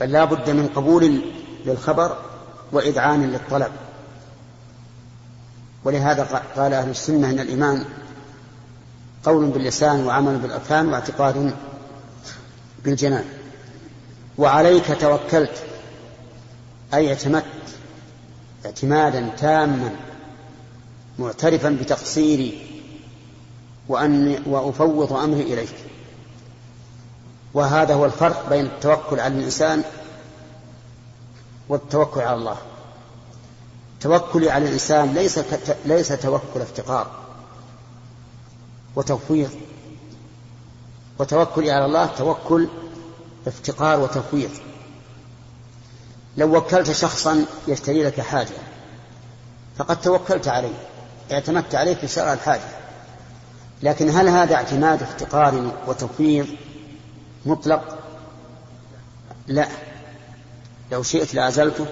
بل 0.00 0.12
لا 0.12 0.24
بد 0.24 0.50
من 0.50 0.68
قبول 0.68 1.20
للخبر 1.66 2.16
وإذعان 2.72 3.30
للطلب. 3.30 3.72
ولهذا 5.84 6.42
قال 6.56 6.74
أهل 6.74 6.90
السنة 6.90 7.30
أن 7.30 7.38
الإيمان 7.38 7.84
قول 9.24 9.46
باللسان 9.46 10.06
وعمل 10.06 10.38
بالأركان 10.38 10.88
واعتقاد 10.88 11.54
بالجنان. 12.84 13.24
وعليك 14.38 15.00
توكلت 15.00 15.62
أي 16.94 17.08
اعتمدت 17.08 17.44
اعتمادا 18.66 19.30
تاما 19.38 19.90
معترفا 21.18 21.78
بتقصيري 21.80 22.66
وأن 23.88 24.42
وأفوض 24.46 25.12
أمري 25.12 25.42
إليك. 25.42 25.74
وهذا 27.54 27.94
هو 27.94 28.04
الفرق 28.04 28.48
بين 28.48 28.64
التوكل 28.64 29.20
على 29.20 29.34
الإنسان 29.34 29.82
والتوكل 31.68 32.20
على 32.20 32.36
الله. 32.36 32.56
توكلي 34.02 34.50
على 34.50 34.64
الإنسان 34.64 35.14
ليس 35.14 35.40
ليس 35.84 36.08
توكل 36.08 36.60
افتقار 36.60 37.10
وتفويض 38.96 39.50
وتوكلي 41.18 41.70
على 41.70 41.84
الله 41.84 42.06
توكل 42.06 42.68
افتقار 43.46 44.00
وتفويض 44.00 44.50
لو 46.36 46.56
وكلت 46.56 46.90
شخصا 46.90 47.46
يشتري 47.68 48.04
لك 48.04 48.20
حاجة 48.20 48.56
فقد 49.78 50.00
توكلت 50.00 50.48
عليه 50.48 50.74
اعتمدت 51.32 51.74
عليه 51.74 51.94
في 51.94 52.08
شرع 52.08 52.32
الحاجة. 52.32 52.68
لكن 53.82 54.10
هل 54.10 54.28
هذا 54.28 54.54
اعتماد 54.54 55.02
افتقار 55.02 55.72
وتفويض 55.86 56.46
مطلق؟ 57.46 57.98
لا. 59.46 59.68
لو 60.92 61.02
شئت 61.02 61.34
لعزلته 61.34 61.86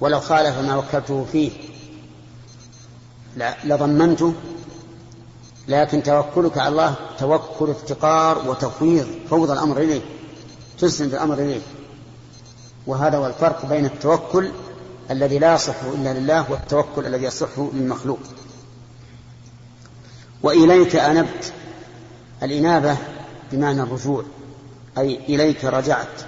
ولو 0.00 0.20
خالف 0.20 0.58
ما 0.58 0.76
وكلته 0.76 1.26
فيه. 1.32 1.50
لضمنته 3.64 4.34
لكن 5.68 6.02
توكلك 6.02 6.58
على 6.58 6.68
الله 6.68 6.94
توكل 7.18 7.70
افتقار 7.70 8.48
وتفويض 8.48 9.06
فوض 9.30 9.50
الأمر 9.50 9.78
إليه 9.78 10.00
تسند 10.78 11.14
الأمر 11.14 11.34
إليه. 11.34 11.60
وهذا 12.86 13.18
هو 13.18 13.26
الفرق 13.26 13.66
بين 13.66 13.84
التوكل 13.84 14.50
الذي 15.10 15.38
لا 15.38 15.54
يصح 15.54 15.82
إلا 15.94 16.18
لله 16.18 16.50
والتوكل 16.50 17.06
الذي 17.06 17.24
يصح 17.24 17.58
للمخلوق. 17.58 18.20
وإليك 20.42 20.96
أنبت 20.96 21.52
الإنابة 22.42 22.96
بمعنى 23.52 23.82
الرجوع 23.82 24.24
أي 24.98 25.16
إليك 25.28 25.64
رجعت 25.64 26.20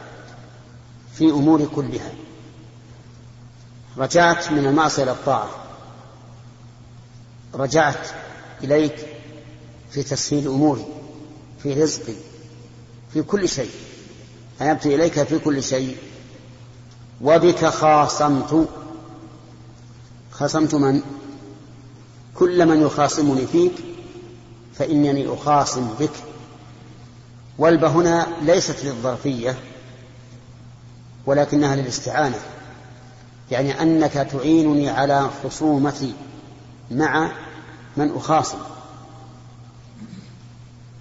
في 1.14 1.30
أمور 1.30 1.64
كلها. 1.74 2.10
رجعت 3.98 4.52
من 4.52 4.66
المعصية 4.66 5.02
إلى 5.02 5.10
الطاعة. 5.10 5.48
رجعت 7.54 8.08
إليك 8.64 9.06
في 9.90 10.02
تسهيل 10.02 10.48
أموري 10.48 10.86
في 11.62 11.82
رزقي 11.82 12.14
في 13.12 13.22
كل 13.22 13.48
شيء. 13.48 13.70
أنبت 14.60 14.86
إليك 14.86 15.22
في 15.22 15.38
كل 15.38 15.62
شيء. 15.62 15.96
وبك 17.20 17.66
خاصمت. 17.66 18.68
خاصمت 20.30 20.74
من؟ 20.74 21.02
كل 22.34 22.66
من 22.66 22.82
يخاصمني 22.82 23.46
فيك 23.46 23.72
فإنني 24.74 25.34
أخاصم 25.34 25.94
بك. 26.00 26.10
والب 27.58 27.84
هنا 27.84 28.26
ليست 28.42 28.84
للظرفية 28.84 29.58
ولكنها 31.26 31.76
للاستعانة. 31.76 32.40
يعني 33.50 33.82
أنك 33.82 34.12
تعينني 34.12 34.88
على 34.88 35.30
خصومتي 35.44 36.14
مع 36.90 37.30
من 37.96 38.16
أخاصم. 38.16 38.58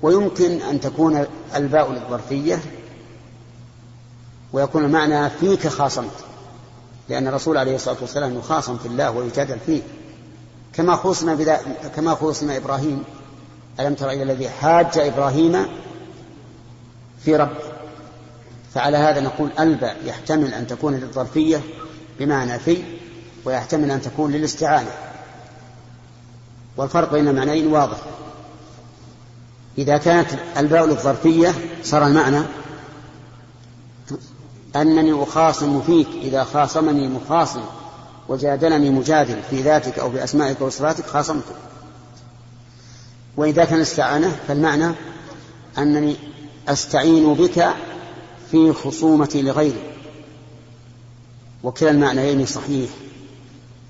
ويمكن 0.02 0.62
أن 0.62 0.80
تكون 0.80 1.26
الباء 1.56 1.92
للظرفية 1.92 2.60
ويكون 4.54 4.86
المعنى 4.86 5.30
فيك 5.30 5.68
خاصمت 5.68 6.26
لأن 7.10 7.28
الرسول 7.28 7.58
عليه 7.58 7.76
الصلاة 7.76 7.98
والسلام 8.02 8.38
يخاصم 8.38 8.78
في 8.78 8.86
الله 8.86 9.12
ويجادل 9.12 9.60
فيه. 9.66 9.82
كما 10.74 10.96
بذا 11.22 11.60
كما 11.96 12.16
خوصم 12.16 12.52
إبراهيم 12.52 13.04
ألم 13.80 13.94
تر 13.94 14.10
إلى 14.10 14.24
الذي 14.24 14.50
حاج 14.50 14.98
إبراهيم 14.98 15.66
في 17.26 17.36
ربه؟ 17.36 17.76
فعلى 18.74 18.98
هذا 18.98 19.22
نقول 19.22 19.50
الباء 19.60 19.98
يحتمل 20.06 20.54
أن 20.54 20.68
تكون 20.68 20.94
للظرفية 20.94 21.62
بمعنى 22.20 22.60
في 22.60 22.84
ويحتمل 23.46 23.92
أن 23.92 24.02
تكون 24.02 24.32
للاستعانة. 24.32 24.92
والفرق 26.78 27.12
بين 27.12 27.28
المعنيين 27.28 27.68
واضح. 27.68 27.98
إذا 29.78 29.98
كانت 29.98 30.28
الباء 30.58 30.86
للظرفية 30.86 31.54
صار 31.84 32.08
المعنى 32.08 32.42
أنني 34.76 35.24
أخاصم 35.24 35.82
فيك 35.82 36.08
إذا 36.22 36.44
خاصمني 36.44 37.08
مخاصم 37.08 37.62
وجادلني 38.30 38.90
مجادل 38.90 39.42
في 39.50 39.62
ذاتك 39.62 40.00
أو 40.00 40.10
بأسمائك 40.10 40.62
وصفاتك 40.62 41.06
خاصمته 41.06 41.56
وإذا 43.38 43.66
كان 43.66 43.80
استعانة 43.80 44.36
فالمعنى 44.48 44.92
أنني 45.78 46.16
أستعين 46.68 47.34
بك 47.34 47.68
في 48.52 48.74
خصومتي 48.74 49.42
لغيري 49.42 49.95
وكلا 51.66 51.92
المعنيين 51.92 52.46
صحيح. 52.46 52.90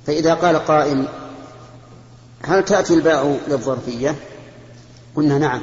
فإذا 0.08 0.34
قال 0.34 0.56
قائل 0.56 1.08
هل 2.44 2.66
تأتي 2.66 2.94
الباء 2.94 3.40
للظرفية؟ 3.48 4.16
قلنا 5.16 5.38
نعم. 5.38 5.62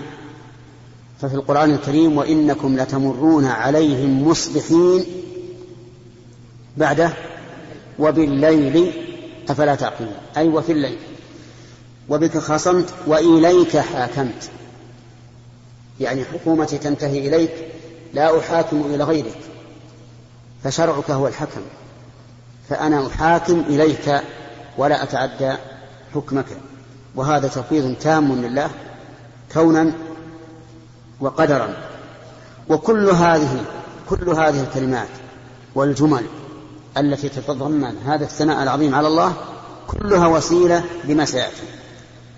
ففي 1.21 1.35
القرآن 1.35 1.71
الكريم 1.71 2.17
وإنكم 2.17 2.77
لتمرون 2.77 3.45
عليهم 3.45 4.29
مصبحين 4.29 5.05
بعده 6.77 7.13
وبالليل 7.99 8.93
أفلا 9.49 9.75
تعقلون؟ 9.75 10.15
أي 10.37 10.49
وفي 10.49 10.73
الليل. 10.73 10.99
وبك 12.09 12.39
خصمت 12.39 12.95
وإليك 13.07 13.77
حاكمت. 13.77 14.51
يعني 16.01 16.25
حكومتي 16.25 16.79
تنتهي 16.79 17.29
إليك 17.29 17.53
لا 18.15 18.39
أحاكم 18.39 18.83
إلى 18.95 19.05
غيرك. 19.05 19.39
فشرعك 20.65 21.11
هو 21.11 21.29
الحكم. 21.29 21.61
فأنا 22.73 23.07
أحاكم 23.07 23.61
إليك 23.61 24.23
ولا 24.79 25.03
أتعدى 25.03 25.53
حكمك. 26.15 26.47
وهذا 27.15 27.49
تفويض 27.49 27.97
تام 28.01 28.33
لله 28.33 28.71
كونا 29.53 29.93
وقدرا. 31.21 31.77
وكل 32.69 33.09
هذه 33.11 33.65
كل 34.11 34.29
هذه 34.29 34.63
الكلمات 34.63 35.09
والجمل 35.75 36.25
التي 36.97 37.29
تتضمن 37.29 37.97
هذا 38.07 38.25
الثناء 38.25 38.63
العظيم 38.63 38.95
على 38.95 39.09
الله 39.09 39.35
كلها 39.87 40.27
وسيلة 40.27 40.85
لما 41.05 41.25
سيأتي. 41.25 41.63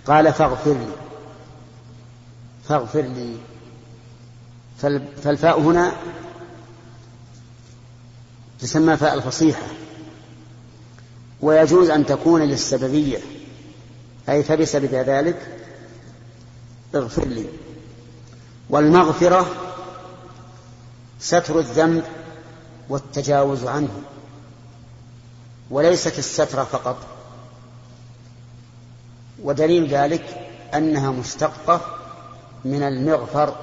قال 0.06 0.32
فاغفر 0.32 0.72
لي. 0.72 0.92
فاغفر 2.68 3.02
لي. 3.02 3.36
فالفاء 5.22 5.60
هنا 5.60 5.92
تسمى 8.60 8.96
فاء 8.96 9.14
الفصيحة. 9.14 9.62
ويجوز 11.44 11.90
أن 11.90 12.06
تكون 12.06 12.42
للسببية. 12.42 13.18
أي 14.28 14.42
فبسبب 14.42 14.94
ذلك 14.94 15.46
اغفر 16.94 17.24
لي. 17.24 17.44
والمغفرة 18.70 19.46
ستر 21.20 21.58
الذنب 21.58 22.04
والتجاوز 22.88 23.64
عنه. 23.64 24.02
وليست 25.70 26.18
الستر 26.18 26.64
فقط. 26.64 26.96
ودليل 29.42 29.88
ذلك 29.88 30.24
أنها 30.74 31.10
مشتقة 31.10 31.80
من 32.64 32.82
المغفر 32.82 33.54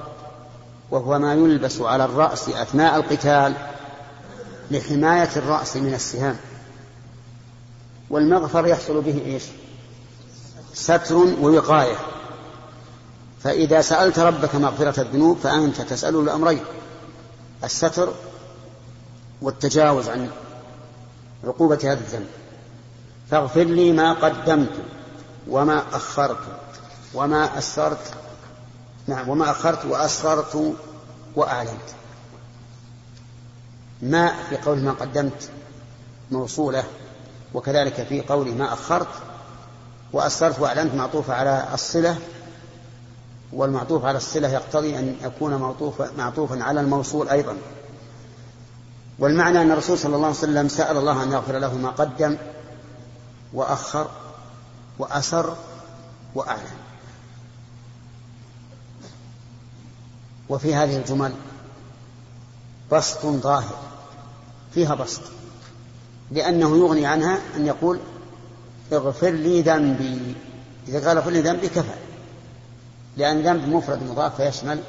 وهو 0.90 1.18
ما 1.18 1.34
يلبس 1.34 1.80
على 1.80 2.04
الرأس 2.04 2.48
أثناء 2.48 2.96
القتال 2.96 3.54
لحماية 4.70 5.30
الرأس 5.36 5.76
من 5.76 5.94
السهام. 5.94 6.36
والمغفر 8.12 8.66
يحصل 8.66 9.00
به 9.00 9.22
إيش؟ 9.26 9.42
ستر 10.74 11.16
ووقاية. 11.16 11.96
فإذا 13.44 13.80
سألت 13.80 14.18
ربك 14.18 14.54
مغفرة 14.54 15.00
الذنوب 15.00 15.38
فأنت 15.38 15.80
تسأله 15.80 16.20
الأمرين 16.20 16.60
الستر 17.64 18.12
والتجاوز 19.42 20.08
عن 20.08 20.30
عقوبة 21.44 21.78
هذا 21.84 21.92
الذنب. 21.92 22.26
فاغفر 23.30 23.62
لي 23.62 23.92
ما 23.92 24.12
قدمت 24.12 24.72
وما 25.48 25.82
أخرت 25.92 26.38
وما 27.14 27.58
أسررت 27.58 28.14
نعم 29.06 29.28
وما 29.28 29.50
أخرت 29.50 29.84
وأسررت 29.84 30.74
وأعلنت. 31.36 31.88
ما 34.02 34.32
في 34.48 34.56
قول 34.56 34.78
ما 34.78 34.92
قدمت 34.92 35.50
موصولة 36.30 36.84
وكذلك 37.54 38.02
في 38.02 38.20
قول 38.20 38.54
ما 38.54 38.72
أخرت 38.72 39.08
وأسررت 40.12 40.58
وأعلنت 40.58 40.94
معطوفة 40.94 41.34
على 41.34 41.68
الصلة 41.74 42.16
والمعطوف 43.52 44.04
على 44.04 44.16
الصلة 44.16 44.48
يقتضي 44.48 44.98
أن 44.98 45.16
يكون 45.22 45.54
معطوف 45.54 46.02
معطوفا 46.18 46.62
على 46.62 46.80
الموصول 46.80 47.28
أيضا. 47.28 47.56
والمعنى 49.18 49.62
أن 49.62 49.70
الرسول 49.70 49.98
صلى 49.98 50.16
الله 50.16 50.26
عليه 50.26 50.36
وسلم 50.36 50.68
سأل 50.68 50.96
الله 50.96 51.22
أن 51.22 51.32
يغفر 51.32 51.58
له 51.58 51.74
ما 51.74 51.90
قدم 51.90 52.36
وأخر 53.52 54.10
وأسر 54.98 55.56
وأعلن. 56.34 56.76
وفي 60.48 60.74
هذه 60.74 60.96
الجمل 60.96 61.32
بسط 62.92 63.26
ظاهر 63.26 63.78
فيها 64.74 64.94
بسط. 64.94 65.22
لأنه 66.32 66.76
يغني 66.76 67.06
عنها 67.06 67.38
أن 67.56 67.66
يقول 67.66 68.00
اغفر 68.92 69.30
لي 69.30 69.62
ذنبي. 69.62 70.34
إذا 70.88 71.08
قال 71.08 71.16
اغفر 71.16 71.30
لي 71.30 71.40
ذنبي 71.40 71.68
كفى. 71.68 71.94
لأن 73.16 73.42
ذنب 73.42 73.68
مفرد 73.68 74.02
مضاف 74.02 74.36
فيشمل 74.36 74.80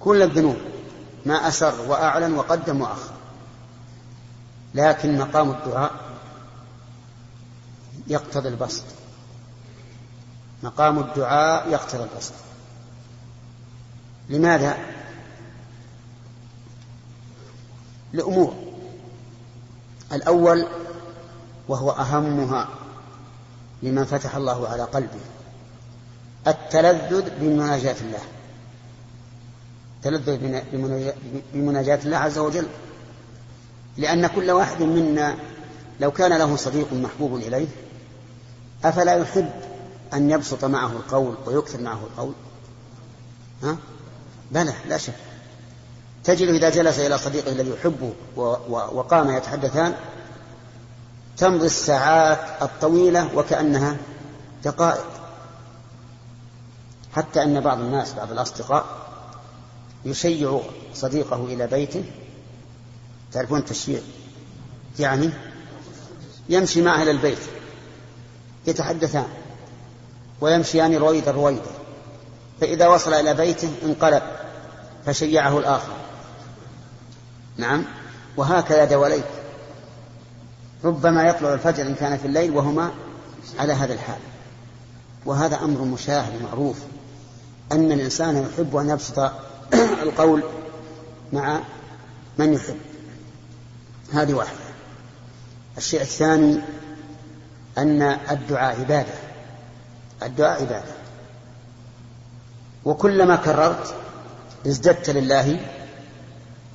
كل 0.00 0.22
الذنوب 0.22 0.56
ما 1.26 1.48
أسر 1.48 1.74
وأعلن 1.88 2.34
وقدم 2.34 2.80
وأخر. 2.80 3.12
لكن 4.74 5.18
مقام 5.18 5.50
الدعاء 5.50 5.90
يقتضي 8.06 8.48
البسط. 8.48 8.84
مقام 10.62 10.98
الدعاء 10.98 11.70
يقتضي 11.70 12.02
البسط. 12.02 12.34
لماذا؟ 14.28 14.78
لأمور. 18.12 18.67
الأول 20.12 20.66
وهو 21.68 21.90
أهمها 21.90 22.68
لمن 23.82 24.04
فتح 24.04 24.36
الله 24.36 24.68
على 24.68 24.82
قلبه 24.82 25.20
التلذذ 26.46 27.30
بمناجاة 27.40 27.96
الله. 28.00 28.22
التلذذ 29.96 30.62
بمناجاة 31.54 31.98
الله 32.04 32.16
عز 32.16 32.38
وجل. 32.38 32.66
لأن 33.96 34.26
كل 34.26 34.50
واحد 34.50 34.82
منا 34.82 35.36
لو 36.00 36.10
كان 36.10 36.38
له 36.38 36.56
صديق 36.56 36.92
محبوب 36.92 37.34
إليه 37.36 37.66
أفلا 38.84 39.14
يحب 39.14 39.50
أن 40.14 40.30
يبسط 40.30 40.64
معه 40.64 40.92
القول 40.92 41.34
ويكثر 41.46 41.80
معه 41.80 42.00
القول؟ 42.12 42.32
ها؟ 43.62 43.76
بلى 44.50 44.72
لا 44.88 44.98
شك. 44.98 45.14
تجد 46.28 46.48
إذا 46.48 46.70
جلس 46.70 46.98
إلى 46.98 47.18
صديقه 47.18 47.52
الذي 47.52 47.70
يحبه 47.70 48.12
وقام 48.70 49.36
يتحدثان 49.36 49.94
تمضي 51.36 51.66
الساعات 51.66 52.62
الطويلة 52.62 53.36
وكأنها 53.36 53.96
دقائق. 54.64 55.06
حتى 57.16 57.42
أن 57.42 57.60
بعض 57.60 57.78
الناس 57.80 58.12
بعض 58.12 58.32
الأصدقاء 58.32 58.84
يشيع 60.04 60.60
صديقه 60.94 61.44
إلى 61.44 61.66
بيته. 61.66 62.04
تعرفون 63.32 63.58
التشييع؟ 63.58 64.00
يعني 64.98 65.30
يمشي 66.48 66.82
معه 66.82 67.02
إلى 67.02 67.10
البيت 67.10 67.38
يتحدثان 68.66 69.28
ويمشيان 70.40 70.94
رويدا 70.94 71.30
رويدا. 71.30 71.70
فإذا 72.60 72.88
وصل 72.88 73.14
إلى 73.14 73.34
بيته 73.34 73.70
انقلب 73.82 74.22
فشيعه 75.06 75.58
الآخر. 75.58 75.92
نعم. 77.58 77.84
وهكذا 78.36 78.84
دواليك 78.84 79.24
ربما 80.84 81.28
يطلع 81.28 81.54
الفجر 81.54 81.86
إن 81.86 81.94
كان 81.94 82.18
في 82.18 82.26
الليل 82.26 82.56
وهما 82.56 82.90
على 83.58 83.72
هذا 83.72 83.94
الحال. 83.94 84.18
وهذا 85.26 85.56
أمر 85.56 85.80
مشاهد 85.80 86.42
معروف. 86.42 86.78
أن 87.72 87.92
الإنسان 87.92 88.36
يحب 88.36 88.76
أن 88.76 88.90
يبسط 88.90 89.18
القول 90.02 90.42
مع 91.32 91.60
من 92.38 92.52
يحب. 92.52 92.76
هذه 94.12 94.34
واحدة. 94.34 94.58
الشيء 95.78 96.00
الثاني 96.00 96.60
أن 97.78 98.02
الدعاء 98.02 98.80
عبادة. 98.80 99.14
الدعاء 100.22 100.60
عبادة. 100.60 100.92
وكلما 102.84 103.36
كررت 103.36 103.94
ازددت 104.66 105.10
لله 105.10 105.77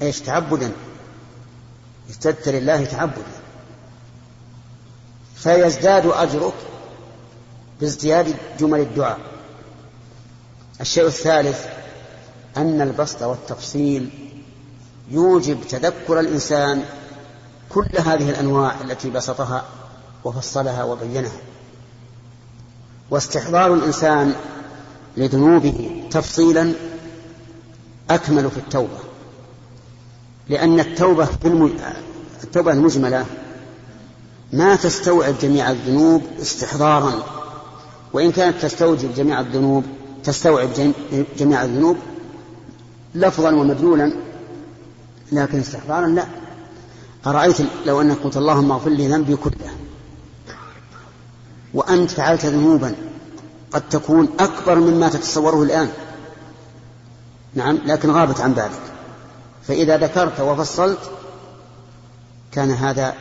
إيش 0.03 0.19
تعبدا؟ 0.19 0.71
ازددت 2.09 2.49
لله 2.49 2.85
تعبدا. 2.85 3.23
فيزداد 5.35 6.05
أجرك 6.05 6.53
بازدياد 7.81 8.35
جمل 8.59 8.79
الدعاء. 8.79 9.19
الشيء 10.81 11.05
الثالث 11.05 11.65
أن 12.57 12.81
البسط 12.81 13.23
والتفصيل 13.23 14.09
يوجب 15.11 15.61
تذكر 15.69 16.19
الإنسان 16.19 16.85
كل 17.69 17.89
هذه 17.97 18.29
الأنواع 18.29 18.81
التي 18.81 19.09
بسطها 19.09 19.65
وفصلها 20.23 20.83
وبينها. 20.83 21.41
واستحضار 23.09 23.73
الإنسان 23.73 24.35
لذنوبه 25.17 26.07
تفصيلا 26.11 26.73
أكمل 28.09 28.51
في 28.51 28.57
التوبة. 28.57 29.12
لأن 30.49 30.79
التوبة 30.79 31.27
التوبة 32.43 32.71
المجملة 32.71 33.25
ما 34.53 34.75
تستوعب 34.75 35.33
جميع 35.41 35.71
الذنوب 35.71 36.23
استحضارا. 36.41 37.23
وإن 38.13 38.31
كانت 38.31 38.61
تستوجب 38.61 39.15
جميع 39.15 39.39
الذنوب 39.39 39.83
تستوعب 40.23 40.69
جميع 41.37 41.63
الذنوب 41.63 41.97
لفظا 43.15 43.51
ومدلولا 43.51 44.13
لكن 45.31 45.59
استحضارا 45.59 46.07
لا. 46.07 46.25
أرأيت 47.27 47.57
لو 47.85 48.01
أنك 48.01 48.17
قلت 48.17 48.37
اللهم 48.37 48.71
اغفر 48.71 48.89
لي 48.89 49.07
ذنبي 49.07 49.35
كله 49.35 49.71
وأنت 51.73 52.11
فعلت 52.11 52.45
ذنوبا 52.45 52.95
قد 53.71 53.89
تكون 53.89 54.29
أكبر 54.39 54.79
مما 54.79 55.09
تتصوره 55.09 55.63
الآن. 55.63 55.89
نعم 57.55 57.79
لكن 57.85 58.11
غابت 58.11 58.41
عن 58.41 58.53
بالك. 58.53 58.92
فإذا 59.67 59.97
ذكرت 59.97 60.39
وفصلت 60.39 61.11
كان 62.51 62.71
هذا 62.71 63.15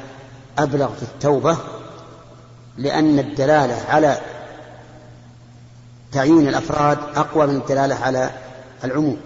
أبلغ 0.59 0.95
في 0.95 1.03
التوبة 1.03 1.59
لأن 2.77 3.19
الدلالة 3.19 3.85
على 3.89 4.21
تعيين 6.13 6.49
الأفراد 6.49 6.99
أقوى 7.15 7.47
من 7.47 7.57
الدلالة 7.57 7.95
على 7.95 8.31
العموم. 8.85 9.21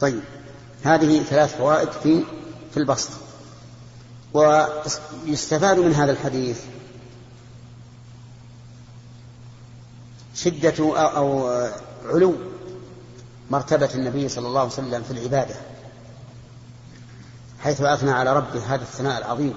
طيب 0.00 0.20
هذه 0.84 1.22
ثلاث 1.22 1.56
فوائد 1.56 1.88
في 1.90 2.24
في 2.70 2.76
البسط. 2.76 3.10
ويستفاد 4.32 5.78
من 5.78 5.94
هذا 5.94 6.12
الحديث 6.12 6.60
شدة 10.34 10.74
أو 10.98 11.50
علو 12.06 12.34
مرتبة 13.50 13.90
النبي 13.94 14.28
صلى 14.28 14.48
الله 14.48 14.60
عليه 14.60 14.70
وسلم 14.70 15.02
في 15.02 15.10
العبادة. 15.10 15.54
حيث 17.60 17.80
أثنى 17.80 18.10
على 18.10 18.36
ربه 18.36 18.74
هذا 18.74 18.82
الثناء 18.82 19.18
العظيم 19.18 19.54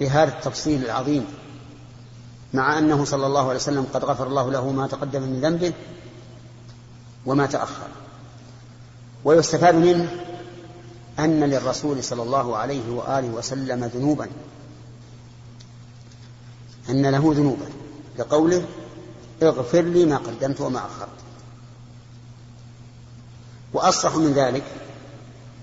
بهذا 0.00 0.38
التفصيل 0.38 0.84
العظيم. 0.84 1.26
مع 2.52 2.78
أنه 2.78 3.04
صلى 3.04 3.26
الله 3.26 3.40
عليه 3.40 3.56
وسلم 3.56 3.86
قد 3.94 4.04
غفر 4.04 4.26
الله 4.26 4.50
له 4.50 4.70
ما 4.70 4.86
تقدم 4.86 5.22
من 5.22 5.40
ذنبه 5.40 5.72
وما 7.26 7.46
تأخر. 7.46 7.88
ويستفاد 9.24 9.74
منه 9.74 10.10
أن 11.18 11.44
للرسول 11.44 12.04
صلى 12.04 12.22
الله 12.22 12.56
عليه 12.56 12.90
وآله 12.90 13.28
وسلم 13.28 13.84
ذنوبا 13.84 14.28
أن 16.90 17.06
له 17.06 17.32
ذنوبا. 17.36 17.66
لقوله 18.18 18.64
اغفر 19.42 19.82
لي 19.82 20.04
ما 20.04 20.16
قدمت 20.16 20.60
وما 20.60 20.78
أخرت. 20.78 21.08
وأصرح 23.72 24.16
من 24.16 24.32
ذلك 24.32 24.64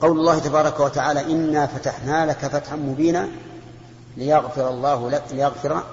قول 0.03 0.19
الله 0.19 0.39
تبارك 0.39 0.79
وتعالى 0.79 1.21
إنا 1.21 1.67
فتحنا 1.67 2.25
لك 2.25 2.37
فتحا 2.37 2.75
مبينا 2.75 3.27
ليغفر 4.17 4.69
الله 4.69 5.09
لك 5.11 5.23
ليغفر 5.31 5.83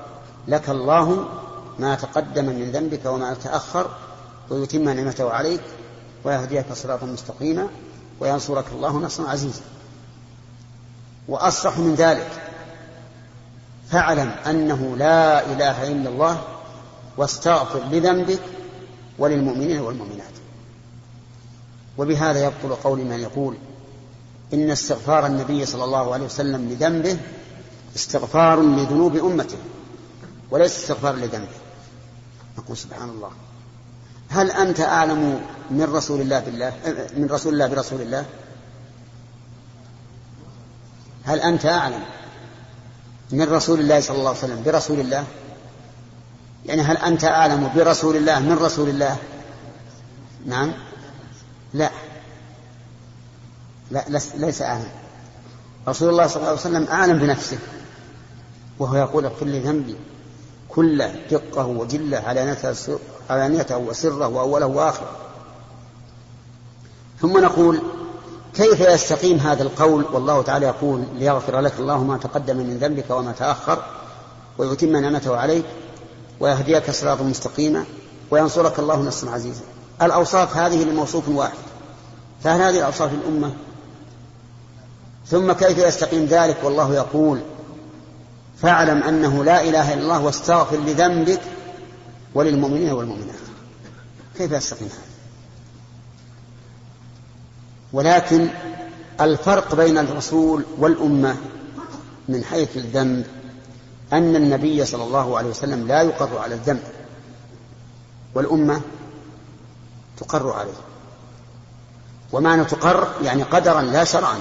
لك 0.49 0.71
الله 0.71 1.29
ما 1.79 1.95
تقدم 1.95 2.45
من 2.45 2.71
ذنبك 2.71 3.07
وما 3.07 3.35
تأخر 3.35 3.91
ويتم 4.51 4.89
نعمته 4.89 5.31
عليك 5.31 5.61
ويهديك 6.25 6.73
صراطا 6.73 7.07
مستقيما 7.07 7.69
وينصرك 8.21 8.65
الله 8.73 8.97
نصرا 8.97 9.29
عزيزا. 9.29 9.63
وأصرح 11.29 11.79
من 11.79 11.95
ذلك. 11.95 12.31
فاعلم 13.91 14.31
أنه 14.47 14.97
لا 14.97 15.47
إله 15.53 15.89
إلا 15.89 16.09
الله 16.09 16.43
واستغفر 17.17 17.81
لذنبك 17.91 18.41
وللمؤمنين 19.19 19.81
والمؤمنات. 19.81 20.35
وبهذا 21.99 22.45
يبطل 22.45 22.75
قول 22.75 22.99
من 22.99 23.21
يقول 23.21 23.57
إن 24.55 24.70
استغفار 24.70 25.26
النبي 25.26 25.66
صلى 25.66 25.84
الله 25.84 26.14
عليه 26.14 26.24
وسلم 26.24 26.68
لذنبه 26.70 27.18
استغفار 27.96 28.62
لذنوب 28.62 29.16
أمته 29.16 29.59
وليس 30.51 30.76
استغفار 30.76 31.14
لذنبه. 31.14 31.59
نقول 32.59 32.76
سبحان 32.76 33.09
الله. 33.09 33.30
هل 34.28 34.51
أنت 34.51 34.80
أعلم 34.80 35.40
من 35.70 35.84
رسول 35.94 36.20
الله 36.20 36.38
بالله 36.38 36.72
من 37.16 37.28
رسول 37.30 37.53
الله 37.53 37.66
برسول 37.66 38.01
الله؟ 38.01 38.24
هل 41.24 41.40
أنت 41.40 41.66
أعلم 41.66 42.05
من 43.32 43.42
رسول 43.42 43.80
الله 43.80 44.01
صلى 44.01 44.16
الله 44.16 44.28
عليه 44.28 44.38
وسلم 44.38 44.62
برسول 44.62 45.01
الله؟ 45.01 45.24
يعني 46.66 46.82
هل 46.82 46.96
أنت 46.96 47.24
أعلم 47.24 47.70
برسول 47.76 48.16
الله 48.16 48.40
من 48.40 48.59
رسول 48.59 48.88
الله؟ 48.88 49.16
نعم. 50.46 50.72
لا. 51.74 51.90
لا 53.91 54.05
ليس 54.34 54.62
أعلم 54.62 54.88
رسول 55.88 56.09
الله 56.09 56.26
صلى 56.26 56.36
الله 56.36 56.49
عليه 56.49 56.61
وسلم 56.61 56.86
أعلم 56.86 57.18
بنفسه. 57.18 57.59
وهو 58.78 58.97
يقول 58.97 59.24
اغفر 59.24 59.47
لي 59.47 59.61
ذنبي. 59.61 59.97
كل 60.68 61.09
دقة 61.30 61.66
وجلة 61.66 62.18
علانيته 63.30 63.78
وسره 63.78 64.28
وأوله 64.28 64.66
وآخره. 64.66 65.11
ثم 67.20 67.38
نقول 67.38 67.82
كيف 68.55 68.80
يستقيم 68.80 69.38
هذا 69.38 69.62
القول؟ 69.62 70.05
والله 70.12 70.43
تعالى 70.43 70.66
يقول 70.66 71.05
ليغفر 71.14 71.61
لك 71.61 71.72
الله 71.78 72.05
ما 72.05 72.18
تقدم 72.18 72.57
من 72.57 72.78
ذنبك 72.78 73.11
وما 73.11 73.32
تأخر 73.32 73.82
ويتم 74.59 74.97
نعمته 74.97 75.36
عليك 75.36 75.64
ويهديك 76.41 76.91
صراطا 76.91 77.22
مستقيما 77.22 77.84
وينصرك 78.30 78.78
الله 78.78 78.97
نصرا 78.97 79.30
عزيزا. 79.30 79.62
الأوصاف 80.03 80.57
هذه 80.57 80.84
لموصوف 80.84 81.28
واحد. 81.28 81.59
فهل 82.45 82.61
هذه 82.61 82.78
الأوصاف 82.78 83.11
الأمة 83.12 83.53
ثم 85.31 85.53
كيف 85.53 85.78
يستقيم 85.78 86.24
ذلك؟ 86.24 86.57
والله 86.62 86.95
يقول 86.95 87.41
فاعلم 88.62 89.03
أنه 89.03 89.45
لا 89.45 89.62
إله 89.62 89.95
إلا 89.95 90.03
الله 90.03 90.20
واستغفر 90.20 90.76
لذنبك 90.76 91.41
وللمؤمنين 92.35 92.93
والمؤمنات. 92.93 93.35
كيف 94.39 94.53
يستقيم 94.53 94.89
هذا؟ 94.89 95.11
ولكن 97.93 98.49
الفرق 99.20 99.74
بين 99.74 99.99
الرسول 99.99 100.64
والأمة 100.78 101.37
من 102.28 102.45
حيث 102.45 102.76
الذنب 102.76 103.26
أن 104.12 104.37
النبي 104.37 104.85
صلى 104.85 105.05
الله 105.05 105.39
عليه 105.39 105.51
وسلم 105.51 105.89
لا 105.89 106.03
يقر 106.03 106.39
على 106.39 106.55
الذنب 106.55 106.83
والأمة 108.35 108.81
تقر 110.16 110.53
عليه. 110.53 110.81
ومعنى 112.33 112.64
تقر 112.64 113.09
يعني 113.22 113.43
قدرا 113.43 113.83
لا 113.83 114.05
شرعا. 114.05 114.39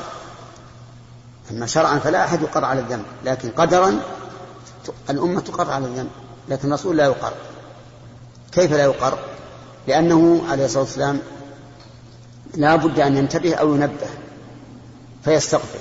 أما 1.52 1.66
شرعا 1.66 2.00
فلا 2.00 2.26
أحد 2.26 2.42
يقر 2.42 2.66
على 2.66 2.80
الذنب 2.80 3.06
لكن 3.26 3.50
قدرا 3.50 4.00
الأمة 5.10 5.42
تقر 5.42 5.72
على 5.72 5.86
الذنب 5.86 6.10
لكن 6.50 6.68
الرسول 6.68 6.98
لا 6.98 7.06
يقر. 7.06 7.34
كيف 8.52 8.72
لا 8.72 8.84
يقر؟ 8.84 9.18
لأنه 9.88 10.42
عليه 10.50 10.66
الصلاة 10.66 10.84
والسلام 10.84 11.20
لا 12.54 12.76
بد 12.76 13.00
أن 13.00 13.18
ينتبه 13.18 13.56
أو 13.56 13.76
ينبه 13.76 14.08
فيستغفر. 15.24 15.80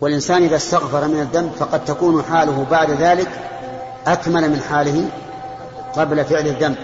والإنسان 0.00 0.42
إذا 0.42 0.56
استغفر 0.56 1.08
من 1.08 1.20
الذنب 1.20 1.52
فقد 1.52 1.84
تكون 1.84 2.22
حاله 2.22 2.66
بعد 2.70 2.90
ذلك 2.90 3.28
أكمل 4.06 4.50
من 4.50 4.60
حاله 4.60 5.08
قبل 5.96 6.24
فعل 6.24 6.46
الذنب. 6.46 6.76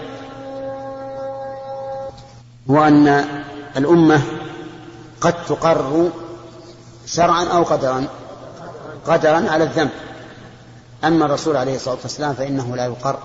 وأن 2.67 3.25
الأمة 3.77 4.21
قد 5.21 5.45
تقر 5.45 6.09
شرعا 7.11 7.45
أو 7.45 7.63
قدرا 7.63 8.07
قدرا 9.07 9.49
على 9.49 9.63
الذنب. 9.63 9.89
أما 11.03 11.25
الرسول 11.25 11.57
عليه 11.57 11.75
الصلاة 11.75 11.97
والسلام 12.03 12.33
فإنه 12.33 12.75
لا 12.75 12.85
يقر 12.85 13.19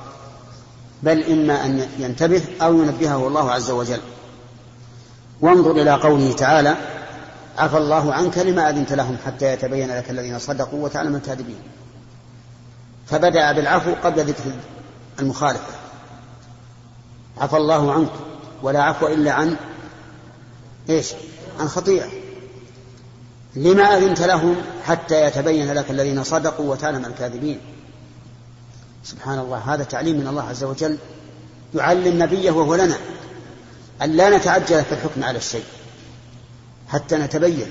بل 1.03 1.25
إما 1.25 1.65
أن 1.65 1.89
ينتبه 1.99 2.43
أو 2.63 2.75
ينبهه 2.75 3.29
الله 3.29 3.53
عز 3.53 3.71
وجل. 3.71 4.01
وانظر 5.41 5.71
إلى 5.71 5.95
قوله 5.95 6.33
تعالى 6.33 6.77
عفى 7.59 7.77
الله 7.77 8.15
عنك 8.15 8.39
لما 8.39 8.71
أذنت 8.71 8.93
لهم 8.93 9.17
حتى 9.27 9.53
يتبين 9.53 9.97
لك 9.97 10.11
الذين 10.11 10.39
صدقوا 10.39 10.85
وتعلم 10.85 11.17
الكاذبين. 11.17 11.59
فبدأ 13.07 13.53
بالعفو 13.53 13.95
قبل 14.05 14.25
ذكر 14.25 14.45
المخالفة. 15.19 15.75
عفى 17.39 17.57
الله 17.57 17.93
عنك 17.93 18.13
ولا 18.63 18.83
عفو 18.83 19.07
إلا 19.07 19.33
عن 19.33 19.57
إيش؟ 20.89 21.13
عن 21.61 21.69
خطيئة. 21.69 22.26
لما 23.57 23.83
أذنت 23.83 24.23
لهم 24.23 24.57
حتى 24.85 25.27
يتبين 25.27 25.73
لك 25.73 25.91
الذين 25.91 26.25
صدقوا 26.25 26.71
وتعلم 26.71 27.05
الكاذبين. 27.05 27.61
سبحان 29.05 29.39
الله 29.39 29.59
هذا 29.59 29.85
تعليم 29.85 30.21
من 30.21 30.27
الله 30.27 30.43
عز 30.43 30.65
وجل 30.65 30.99
يعلم 31.75 32.23
نبيه 32.23 32.51
وهو 32.51 32.75
لنا 32.75 32.97
أن 34.03 34.11
لا 34.11 34.37
نتعجل 34.37 34.85
في 34.85 34.93
الحكم 34.93 35.25
على 35.25 35.39
الشيء 35.39 35.65
حتى 36.89 37.17
نتبين 37.17 37.67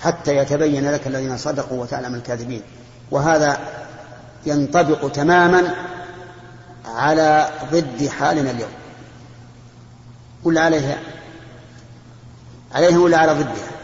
حتى 0.00 0.36
يتبين 0.36 0.92
لك 0.92 1.06
الذين 1.06 1.36
صدقوا 1.36 1.82
وتعلم 1.82 2.14
الكاذبين. 2.14 2.62
وهذا 3.10 3.60
ينطبق 4.46 5.12
تماما 5.12 5.74
على 6.84 7.50
ضد 7.72 8.08
حالنا 8.08 8.50
اليوم. 8.50 8.70
ولا 10.44 10.60
عليها 10.60 10.98
عليها 12.72 12.98
ولا 12.98 13.16
على 13.16 13.32
ضدها؟ 13.32 13.79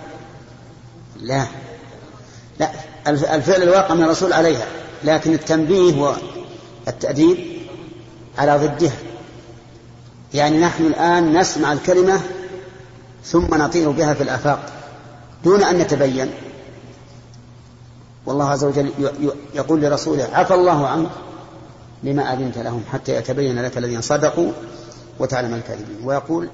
لا. 1.20 1.46
لا 2.58 2.70
الفعل 3.08 3.62
الواقع 3.62 3.94
من 3.94 4.02
الرسول 4.02 4.32
عليها 4.32 4.66
لكن 5.04 5.32
التنبيه 5.32 6.16
والتأديب 6.86 7.38
على 8.38 8.56
ضدها 8.56 8.96
يعني 10.34 10.58
نحن 10.60 10.86
الآن 10.86 11.38
نسمع 11.38 11.72
الكلمة 11.72 12.20
ثم 13.24 13.54
نطير 13.54 13.90
بها 13.90 14.14
في 14.14 14.22
الآفاق 14.22 14.72
دون 15.44 15.62
أن 15.62 15.78
نتبين. 15.78 16.30
والله 18.26 18.50
عز 18.50 18.64
وجل 18.64 18.92
يقول 19.54 19.80
لرسوله 19.80 20.28
عفى 20.32 20.54
الله 20.54 20.86
عنك 20.86 21.10
لما 22.02 22.32
أذنت 22.32 22.58
لهم 22.58 22.84
حتى 22.92 23.16
يتبين 23.16 23.62
لك 23.62 23.78
الذين 23.78 24.00
صدقوا 24.00 24.52
وتعلم 25.18 25.54
الكاذبين. 25.54 25.96
ويقول 26.04 26.48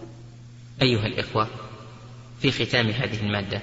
أيها 0.82 1.06
الإخوة 1.06 1.48
في 2.40 2.50
ختام 2.50 2.86
هذه 2.86 3.20
المادة 3.20 3.60